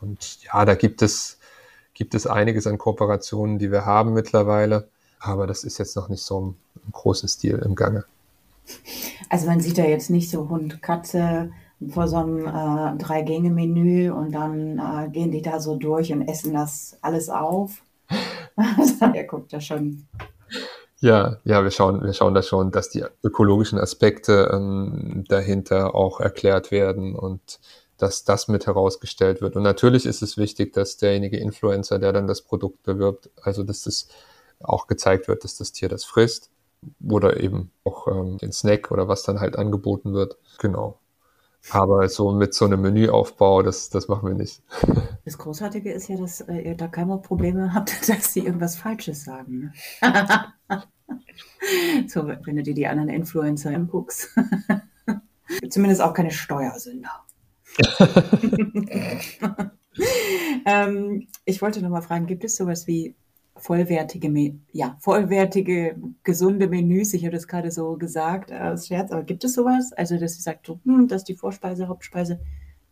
[0.00, 1.38] und ja, da gibt es,
[1.94, 6.22] gibt es einiges an Kooperationen, die wir haben mittlerweile, aber das ist jetzt noch nicht
[6.22, 8.04] so im, im großen Stil im Gange.
[9.28, 11.52] Also man sieht da jetzt nicht so Hund, Katze,
[11.88, 16.52] vor so einem äh, Drei-Gänge-Menü und dann äh, gehen die da so durch und essen
[16.52, 17.82] das alles auf.
[19.00, 20.06] er guckt da schon.
[20.98, 26.20] Ja, ja, wir schauen, wir schauen da schon, dass die ökologischen Aspekte ähm, dahinter auch
[26.20, 27.58] erklärt werden und
[27.96, 29.56] dass das mit herausgestellt wird.
[29.56, 33.82] Und natürlich ist es wichtig, dass derjenige Influencer, der dann das Produkt bewirbt, also dass
[33.82, 34.08] das
[34.60, 36.50] auch gezeigt wird, dass das Tier das frisst
[37.08, 40.36] oder eben auch ähm, den Snack oder was dann halt angeboten wird.
[40.58, 40.99] Genau.
[41.68, 44.62] Aber so mit so einem Menüaufbau, das, das machen wir nicht.
[45.26, 49.22] Das Großartige ist ja, dass äh, ihr da keine Probleme habt, dass sie irgendwas Falsches
[49.22, 49.70] sagen.
[50.00, 50.52] Ne?
[52.08, 54.30] so, wenn du dir die anderen Influencer anguckst.
[55.68, 57.10] Zumindest auch keine Steuersünder.
[60.64, 63.14] ähm, ich wollte noch mal fragen, gibt es sowas wie
[63.60, 67.14] vollwertige, ja, vollwertige, gesunde Menüs.
[67.14, 69.92] Ich habe das gerade so gesagt als Scherz, aber gibt es sowas?
[69.92, 72.40] Also, dass sie sagt, hm, das ist die Vorspeise, Hauptspeise,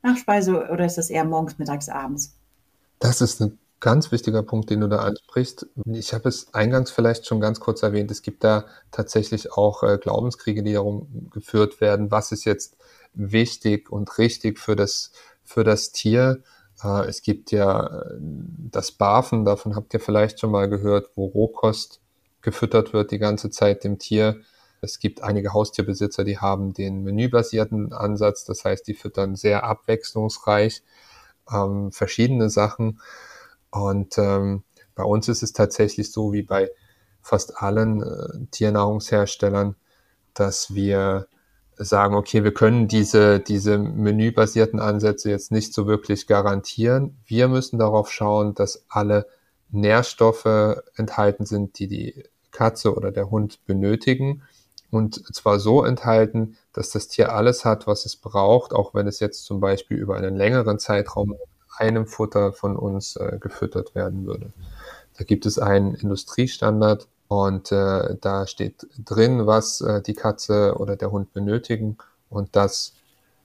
[0.03, 2.37] Nachspeise oder ist das eher morgens, mittags, abends?
[2.99, 5.67] Das ist ein ganz wichtiger Punkt, den du da ansprichst.
[5.87, 8.11] Ich habe es eingangs vielleicht schon ganz kurz erwähnt.
[8.11, 12.77] Es gibt da tatsächlich auch äh, Glaubenskriege, die darum geführt werden, was ist jetzt
[13.15, 15.13] wichtig und richtig für das,
[15.45, 16.43] für das Tier.
[16.83, 21.27] Äh, es gibt ja äh, das BAFEN, davon habt ihr vielleicht schon mal gehört, wo
[21.27, 22.01] Rohkost
[22.43, 24.41] gefüttert wird die ganze Zeit dem Tier.
[24.81, 30.83] Es gibt einige Haustierbesitzer, die haben den menübasierten Ansatz, das heißt, die füttern sehr abwechslungsreich
[31.53, 33.01] ähm, verschiedene Sachen.
[33.71, 34.63] Und ähm,
[34.95, 36.71] bei uns ist es tatsächlich so wie bei
[37.23, 39.75] fast allen äh, Tiernahrungsherstellern,
[40.35, 41.27] dass wir
[41.79, 47.17] sagen, okay, wir können diese, diese menübasierten Ansätze jetzt nicht so wirklich garantieren.
[47.27, 49.27] Wir müssen darauf schauen, dass alle
[49.71, 54.43] Nährstoffe enthalten sind, die die Katze oder der Hund benötigen.
[54.91, 59.21] Und zwar so enthalten, dass das Tier alles hat, was es braucht, auch wenn es
[59.21, 61.37] jetzt zum Beispiel über einen längeren Zeitraum
[61.77, 64.53] einem Futter von uns äh, gefüttert werden würde.
[65.17, 70.97] Da gibt es einen Industriestandard, und äh, da steht drin, was äh, die Katze oder
[70.97, 71.99] der Hund benötigen.
[72.31, 72.97] Und das,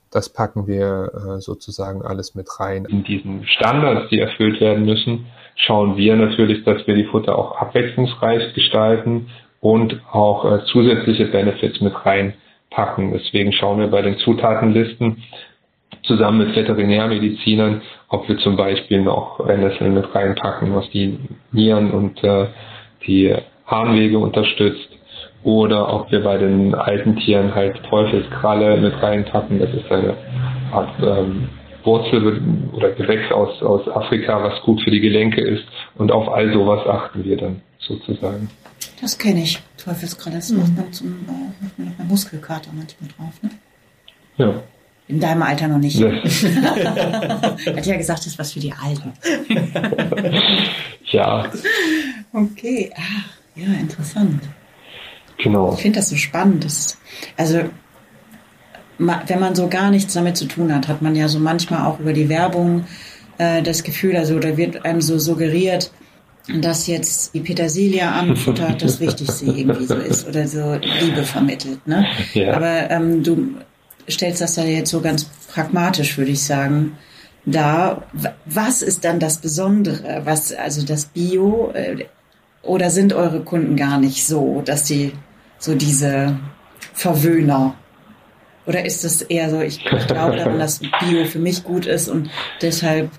[0.10, 2.86] das packen wir äh, sozusagen alles mit rein.
[2.86, 5.26] In diesen Standards, die erfüllt werden müssen,
[5.56, 9.30] schauen wir natürlich, dass wir die Futter auch abwechslungsreich gestalten
[9.60, 13.12] und auch äh, zusätzliche Benefits mit reinpacken.
[13.12, 15.24] Deswegen schauen wir bei den Zutatenlisten
[16.04, 21.20] zusammen mit Veterinärmedizinern, ob wir zum Beispiel noch Brennnesseln mit reinpacken, was die
[21.52, 22.48] Nieren und äh,
[23.06, 23.36] die
[23.66, 24.90] Harnwege unterstützt
[25.44, 29.60] oder ob wir bei den alten Tieren halt Teufelskralle mit reinpacken.
[29.60, 30.16] Das ist eine
[30.72, 31.50] Art ähm,
[31.84, 32.42] Wurzel
[32.72, 35.66] oder Gewächs aus, aus Afrika, was gut für die Gelenke ist.
[35.96, 38.50] Und auf all sowas achten wir dann sozusagen.
[39.02, 39.62] Das kenne ich.
[39.78, 43.34] Teufelskralle, das macht man zum äh, macht man Muskelkater manchmal drauf.
[43.42, 43.50] Ne?
[44.38, 44.64] Ja.
[45.10, 46.02] In deinem Alter noch nicht.
[46.02, 49.12] Hat ja gesagt, das ist was für die Alten.
[51.12, 51.52] ja.
[52.32, 52.90] Okay.
[52.96, 53.43] Ah.
[53.56, 54.42] Ja, interessant.
[55.38, 55.74] Genau.
[55.74, 56.66] Ich finde das so spannend.
[56.66, 56.98] Das,
[57.38, 57.62] also,
[58.98, 62.00] wenn man so gar nichts damit zu tun hat, hat man ja so manchmal auch
[62.00, 62.86] über die Werbung
[63.38, 65.92] äh, das Gefühl, also da wird einem so suggeriert,
[66.48, 71.86] dass jetzt die Petersilie anfuttert das Wichtigste irgendwie so ist oder so Liebe vermittelt.
[71.88, 72.06] Ne?
[72.34, 72.56] Ja.
[72.56, 73.56] Aber ähm, du
[74.10, 76.98] stellst das ja jetzt so ganz pragmatisch, würde ich sagen,
[77.46, 78.04] da.
[78.46, 80.22] Was ist dann das Besondere?
[80.24, 82.06] Was, also das Bio, äh,
[82.64, 85.12] oder sind eure Kunden gar nicht so, dass die
[85.60, 86.38] so diese
[86.94, 87.76] Verwöhner?
[88.66, 92.30] Oder ist es eher so, ich, glaube daran, dass Bio für mich gut ist und
[92.62, 93.10] deshalb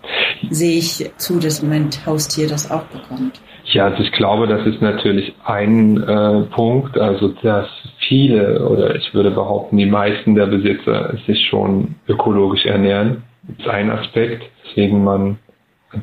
[0.50, 3.40] sehe ich zu, dass mein Haustier das auch bekommt?
[3.66, 7.68] Ja, also ich glaube, das ist natürlich ein äh, Punkt, also dass
[8.08, 13.24] viele oder ich würde behaupten, die meisten der Besitzer sich schon ökologisch ernähren.
[13.42, 15.38] Das ist ein Aspekt, weswegen man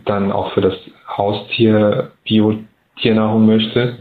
[0.06, 0.76] dann auch für das
[1.18, 2.60] Haustier Bio
[3.02, 3.98] Tiernahrung möchte.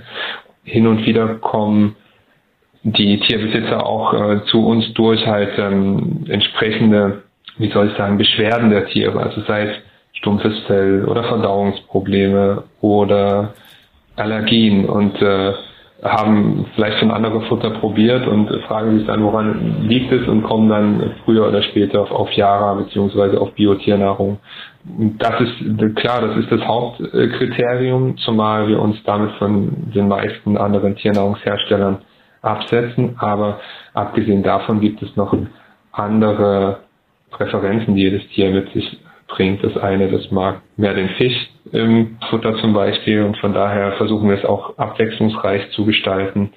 [0.64, 1.96] Hin und wieder kommen
[2.82, 7.22] die Tierbesitzer auch äh, zu uns durch halt ähm, entsprechende,
[7.58, 9.76] wie soll ich sagen, Beschwerden der Tiere, also sei es
[10.12, 13.54] stumpfes Fell oder Verdauungsprobleme oder
[14.16, 15.52] Allergien und äh,
[16.02, 20.68] haben vielleicht schon andere Futter probiert und fragen sich dann, woran liegt es und kommen
[20.68, 24.38] dann früher oder später auf, auf Yara beziehungsweise auf Biotiernnahrung.
[25.18, 30.96] Das ist klar, das ist das Hauptkriterium, zumal wir uns damit von den meisten anderen
[30.96, 31.98] Tiernahrungsherstellern
[32.40, 33.16] absetzen.
[33.18, 33.60] Aber
[33.92, 35.36] abgesehen davon gibt es noch
[35.92, 36.78] andere
[37.30, 38.98] Präferenzen, die jedes Tier mit sich
[39.28, 39.62] bringt.
[39.62, 44.28] Das eine, das mag mehr den Fisch im Futter zum Beispiel und von daher versuchen
[44.28, 46.52] wir es auch abwechslungsreich zu gestalten.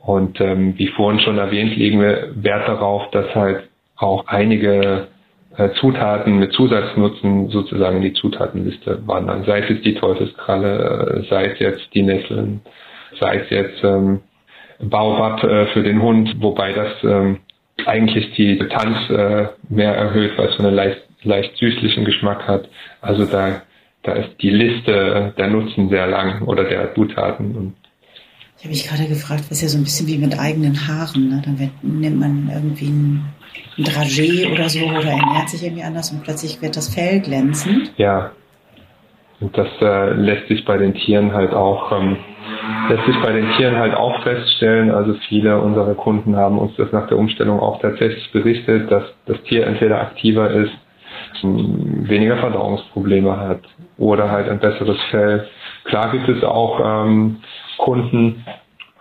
[0.00, 5.08] Und ähm, wie vorhin schon erwähnt, legen wir Wert darauf, dass halt auch einige
[5.56, 9.44] äh, Zutaten mit Zusatznutzen sozusagen in die Zutatenliste wandern.
[9.44, 12.60] Sei es jetzt die Teufelskralle, äh, sei es jetzt die Nesseln,
[13.18, 14.20] sei es jetzt ähm,
[14.80, 17.38] Baobab äh, für den Hund, wobei das ähm,
[17.84, 22.68] eigentlich die Tanz äh, mehr erhöht, weil es so einen leicht, leicht süßlichen Geschmack hat.
[23.00, 23.62] Also da,
[24.06, 27.74] da ist die Liste der Nutzen sehr lang oder der Zutaten.
[28.58, 31.28] Ich habe mich gerade gefragt, was ja so ein bisschen wie mit eigenen Haaren.
[31.28, 31.42] Ne?
[31.44, 33.24] Dann wird, nimmt man irgendwie ein,
[33.76, 37.92] ein Dragé oder so oder ernährt sich irgendwie anders und plötzlich wird das Fell glänzend.
[37.98, 38.32] Ja,
[39.40, 42.16] und das äh, lässt sich bei den Tieren halt auch ähm,
[42.88, 44.90] lässt sich bei den Tieren halt auch feststellen.
[44.90, 49.42] Also viele unserer Kunden haben uns das nach der Umstellung auch tatsächlich berichtet, dass das
[49.42, 50.72] Tier entweder aktiver ist,
[51.42, 53.60] weniger Verdauungsprobleme hat
[53.98, 55.48] oder halt ein besseres Fell.
[55.84, 57.38] Klar gibt es auch ähm,
[57.78, 58.44] Kunden,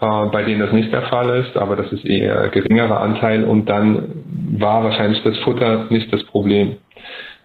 [0.02, 3.44] äh, bei denen das nicht der Fall ist, aber das ist eher ein geringerer Anteil
[3.44, 4.24] und dann
[4.58, 6.78] war wahrscheinlich das Futter nicht das Problem,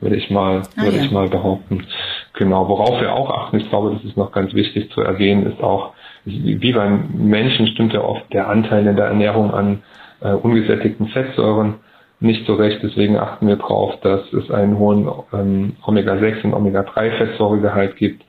[0.01, 1.05] würde ich mal, ah, würde ja.
[1.05, 1.87] ich mal behaupten.
[2.35, 5.63] Genau, worauf wir auch achten, ich glaube, das ist noch ganz wichtig zu erwähnen, ist
[5.63, 5.93] auch,
[6.25, 9.83] wie beim Menschen stimmt ja oft der Anteil in der Ernährung an
[10.21, 11.77] äh, ungesättigten Fettsäuren
[12.21, 12.81] nicht so recht.
[12.83, 18.25] Deswegen achten wir darauf, dass es einen hohen ähm, Omega-6 und Omega-3-Fettsäuregehalt gibt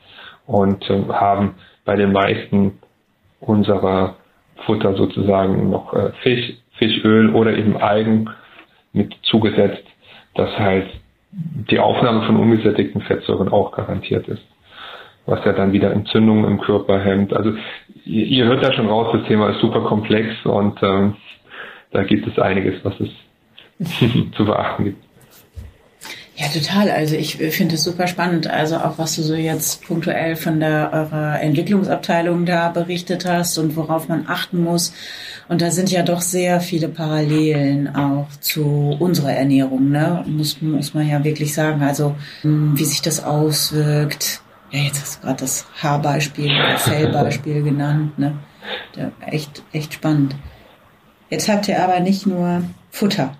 [0.48, 2.80] und ähm, haben bei den meisten
[3.40, 4.16] unserer
[4.66, 8.30] Futter sozusagen noch äh, Fisch, Fischöl oder eben Algen
[8.94, 9.84] mit zugesetzt,
[10.36, 10.88] dass halt
[11.32, 14.44] die Aufnahme von ungesättigten Fettsäuren auch garantiert ist.
[15.26, 17.34] Was ja dann wieder Entzündungen im Körper hemmt.
[17.34, 17.54] Also
[18.06, 21.16] ihr, ihr hört da schon raus, das Thema ist super komplex und ähm,
[21.92, 23.10] da gibt es einiges, was es
[24.36, 25.12] zu beachten gibt.
[26.42, 26.90] Ja, total.
[26.90, 28.48] Also ich finde es super spannend.
[28.48, 33.76] Also auch was du so jetzt punktuell von der eurer Entwicklungsabteilung da berichtet hast und
[33.76, 34.92] worauf man achten muss.
[35.50, 40.24] Und da sind ja doch sehr viele Parallelen auch zu unserer Ernährung, ne?
[40.26, 41.84] Muss, muss man ja wirklich sagen.
[41.84, 44.42] Also hm, wie sich das auswirkt.
[44.72, 48.40] Ja, jetzt hast du gerade das Haarbeispiel oder Fellbeispiel genannt, ne?
[48.96, 50.36] Ja, echt, echt spannend.
[51.30, 53.36] Jetzt habt ihr aber nicht nur Futter.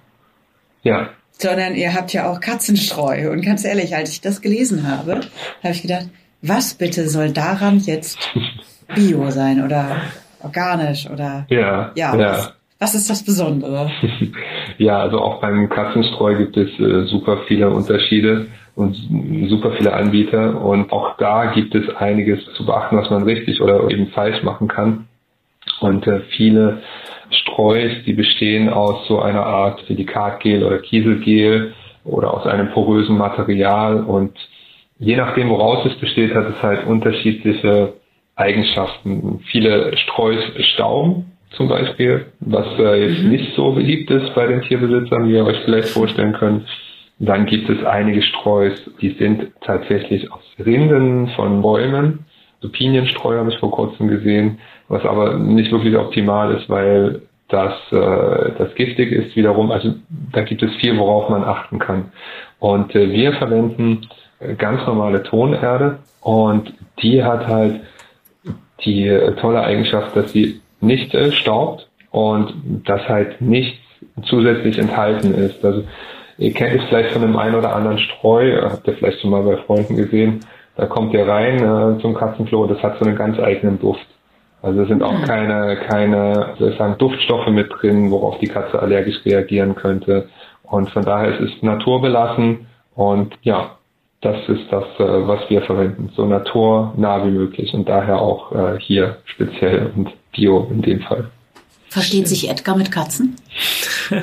[0.84, 1.10] Ja
[1.42, 3.32] sondern ihr habt ja auch Katzenstreu.
[3.32, 5.22] Und ganz ehrlich, als ich das gelesen habe,
[5.64, 6.08] habe ich gedacht,
[6.42, 8.18] was bitte soll daran jetzt
[8.96, 10.02] Bio sein oder
[10.44, 12.32] organisch oder ja, ja, ja.
[12.32, 13.92] Was, was ist das Besondere?
[14.78, 18.96] ja, also auch beim Katzenstreu gibt es äh, super viele Unterschiede und
[19.50, 23.90] super viele Anbieter und auch da gibt es einiges zu beachten, was man richtig oder
[23.90, 25.08] eben falsch machen kann.
[25.80, 26.82] Und äh, viele
[27.32, 31.74] Streus, die bestehen aus so einer Art Silikatgel oder Kieselgel
[32.04, 34.34] oder aus einem porösen Material und
[35.00, 37.94] je nachdem, woraus es besteht, hat es halt unterschiedliche
[38.36, 39.40] Eigenschaften.
[39.52, 40.40] Viele Streus
[40.74, 43.30] stauben zum Beispiel, was äh, jetzt mhm.
[43.30, 46.68] nicht so beliebt ist bei den Tierbesitzern, wie ihr euch vielleicht vorstellen könnt.
[47.20, 52.26] Dann gibt es einige Streus, die sind tatsächlich aus Rinden von Bäumen.
[52.62, 54.60] So Pinienstreu habe ich vor kurzem gesehen
[54.92, 59.72] was aber nicht wirklich optimal ist, weil das, äh, das giftig ist wiederum.
[59.72, 59.94] Also
[60.32, 62.12] da gibt es viel, worauf man achten kann.
[62.60, 64.08] Und äh, wir verwenden
[64.58, 67.82] ganz normale Tonerde und die hat halt
[68.84, 73.80] die äh, tolle Eigenschaft, dass sie nicht äh, staubt und dass halt nichts
[74.24, 75.64] zusätzlich enthalten ist.
[75.64, 75.84] Also
[76.38, 79.44] ihr kennt es vielleicht von dem einen oder anderen Streu, habt ihr vielleicht schon mal
[79.44, 80.42] bei Freunden gesehen,
[80.76, 84.06] da kommt ihr rein äh, zum Katzenklo, das hat so einen ganz eigenen Duft.
[84.62, 88.80] Also es sind auch keine, keine, soll ich sagen, Duftstoffe mit drin, worauf die Katze
[88.80, 90.30] allergisch reagieren könnte.
[90.64, 93.78] Und von daher ist es naturbelassen und ja,
[94.22, 96.12] das ist das, äh, was wir verwenden.
[96.16, 101.32] So naturnah wie möglich und daher auch äh, hier speziell und bio in dem Fall.
[101.90, 103.36] Versteht sich Edgar mit Katzen?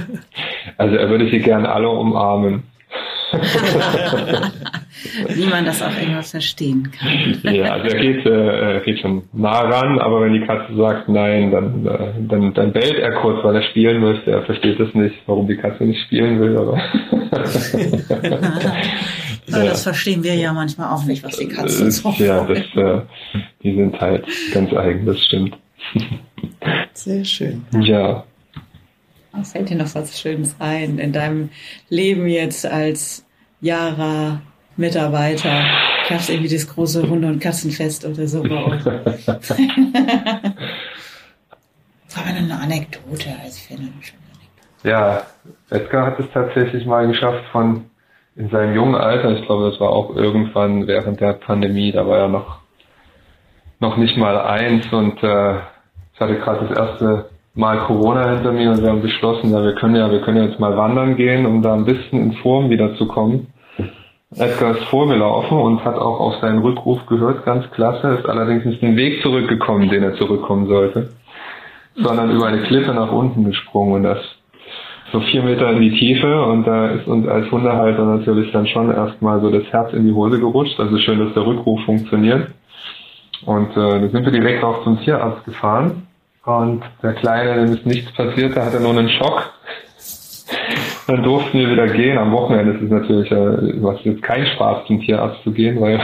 [0.76, 2.62] Also er würde sie gerne alle umarmen.
[5.29, 7.55] Wie man das auch immer verstehen kann.
[7.55, 11.51] ja, also er geht, äh, geht schon nah ran, aber wenn die Katze sagt nein,
[11.51, 14.31] dann, äh, dann, dann bellt er kurz, weil er spielen möchte.
[14.31, 16.79] Er versteht es nicht, warum die Katze nicht spielen will, aber.
[19.47, 19.65] ja.
[19.65, 23.01] Das verstehen wir ja manchmal auch nicht, was die Katzen so Ja, das, äh,
[23.63, 25.57] die sind halt ganz eigen, das stimmt.
[26.93, 27.65] Sehr schön.
[27.81, 28.25] Ja.
[29.45, 31.51] Fällt dir noch was Schönes ein in deinem
[31.89, 33.25] Leben jetzt als
[33.61, 34.43] Jara
[34.79, 35.64] Mitarbeiter?
[36.09, 38.85] Gab es irgendwie das große Hunde- und Katzenfest oder so bei euch?
[38.85, 39.51] das
[42.16, 44.18] war eine Anekdote, also ich finde Anekdote.
[44.85, 45.22] Ja,
[45.70, 47.85] Edgar hat es tatsächlich mal geschafft von
[48.37, 52.18] in seinem jungen Alter, ich glaube, das war auch irgendwann während der Pandemie, da war
[52.18, 52.61] er noch,
[53.81, 55.57] noch nicht mal eins und äh,
[56.14, 59.74] ich hatte gerade das erste Mal Corona hinter mir und wir haben beschlossen, ja, wir
[59.74, 63.49] können ja, wir können jetzt mal wandern gehen, um da ein bisschen in Form wiederzukommen.
[64.37, 68.83] Edgar ist vorgelaufen und hat auch auf seinen Rückruf gehört, ganz klasse, ist allerdings nicht
[68.83, 71.11] den Weg zurückgekommen, den er zurückkommen sollte,
[71.97, 74.18] sondern über eine Klippe nach unten gesprungen und das
[75.12, 78.93] so vier Meter in die Tiefe und da ist uns als Hundehalter natürlich dann schon
[78.93, 80.79] erstmal so das Herz in die Hose gerutscht.
[80.79, 82.49] Also schön, dass der Rückruf funktioniert.
[83.47, 86.07] Und äh, da sind wir direkt auch zum Tierarzt gefahren.
[86.45, 89.51] Und der Kleine, dem ist nichts passiert, der hatte nur einen Schock.
[91.09, 92.19] Dann durften wir wieder gehen.
[92.19, 95.99] Am Wochenende ist es natürlich, äh, was jetzt kein Spaß zum Tierarzt zu gehen, weil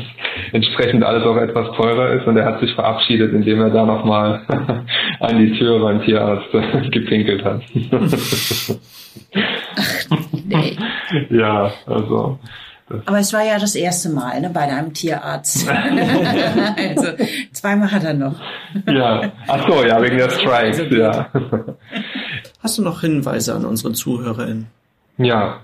[0.52, 2.24] entsprechend alles auch etwas teurer ist.
[2.28, 4.42] Und er hat sich verabschiedet, indem er da nochmal
[5.20, 6.52] an die Tür beim Tierarzt
[6.92, 7.62] gepinkelt hat.
[9.76, 10.76] Ach, nee.
[11.30, 12.38] Ja, also
[13.06, 15.66] aber es war ja das erste Mal ne, bei einem Tierarzt.
[15.66, 17.06] also
[17.52, 18.38] zweimal hat er noch.
[18.86, 21.26] ja, ach so, ja, wegen der Strikes, also, ja.
[22.64, 24.68] Hast du noch Hinweise an unsere ZuhörerInnen?
[25.18, 25.60] Ja,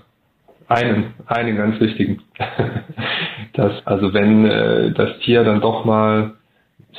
[0.67, 2.21] einen, einen ganz wichtigen.
[3.53, 6.35] dass, also wenn äh, das Tier dann doch mal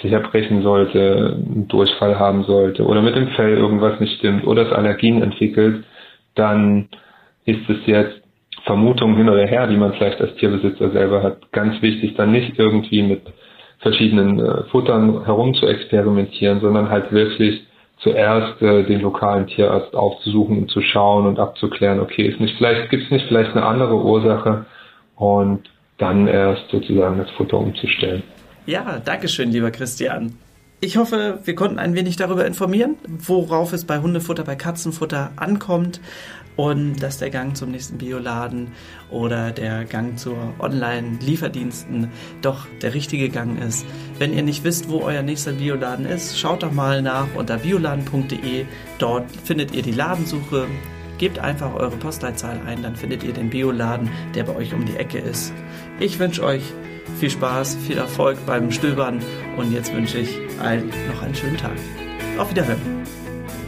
[0.01, 4.67] sich erbrechen sollte, einen Durchfall haben sollte oder mit dem Fell irgendwas nicht stimmt oder
[4.67, 5.85] es Allergien entwickelt,
[6.35, 6.89] dann
[7.45, 8.23] ist es jetzt
[8.65, 12.59] Vermutungen hin oder her, die man vielleicht als Tierbesitzer selber hat, ganz wichtig, dann nicht
[12.59, 13.23] irgendwie mit
[13.79, 15.25] verschiedenen äh, Futtern
[15.69, 17.63] experimentieren, sondern halt wirklich
[18.03, 22.91] zuerst äh, den lokalen Tierarzt aufzusuchen und zu schauen und abzuklären, okay, ist nicht vielleicht,
[22.91, 24.67] gibt es nicht vielleicht eine andere Ursache
[25.17, 28.23] und dann erst sozusagen das Futter umzustellen.
[28.67, 30.35] Ja, danke schön, lieber Christian.
[30.81, 36.01] Ich hoffe, wir konnten ein wenig darüber informieren, worauf es bei Hundefutter, bei Katzenfutter ankommt
[36.57, 38.69] und dass der Gang zum nächsten Bioladen
[39.11, 42.09] oder der Gang zu Online-Lieferdiensten
[42.43, 43.87] doch der richtige Gang ist.
[44.19, 48.67] Wenn ihr nicht wisst, wo euer nächster Bioladen ist, schaut doch mal nach unter bioladen.de.
[48.99, 50.67] Dort findet ihr die Ladensuche.
[51.19, 54.97] Gebt einfach eure Postleitzahl ein, dann findet ihr den Bioladen, der bei euch um die
[54.97, 55.53] Ecke ist.
[56.01, 56.63] Ich wünsche euch
[57.21, 59.21] viel Spaß, viel Erfolg beim Stöbern
[59.57, 61.77] und jetzt wünsche ich allen noch einen schönen Tag.
[62.39, 63.02] Auf Wiederhören.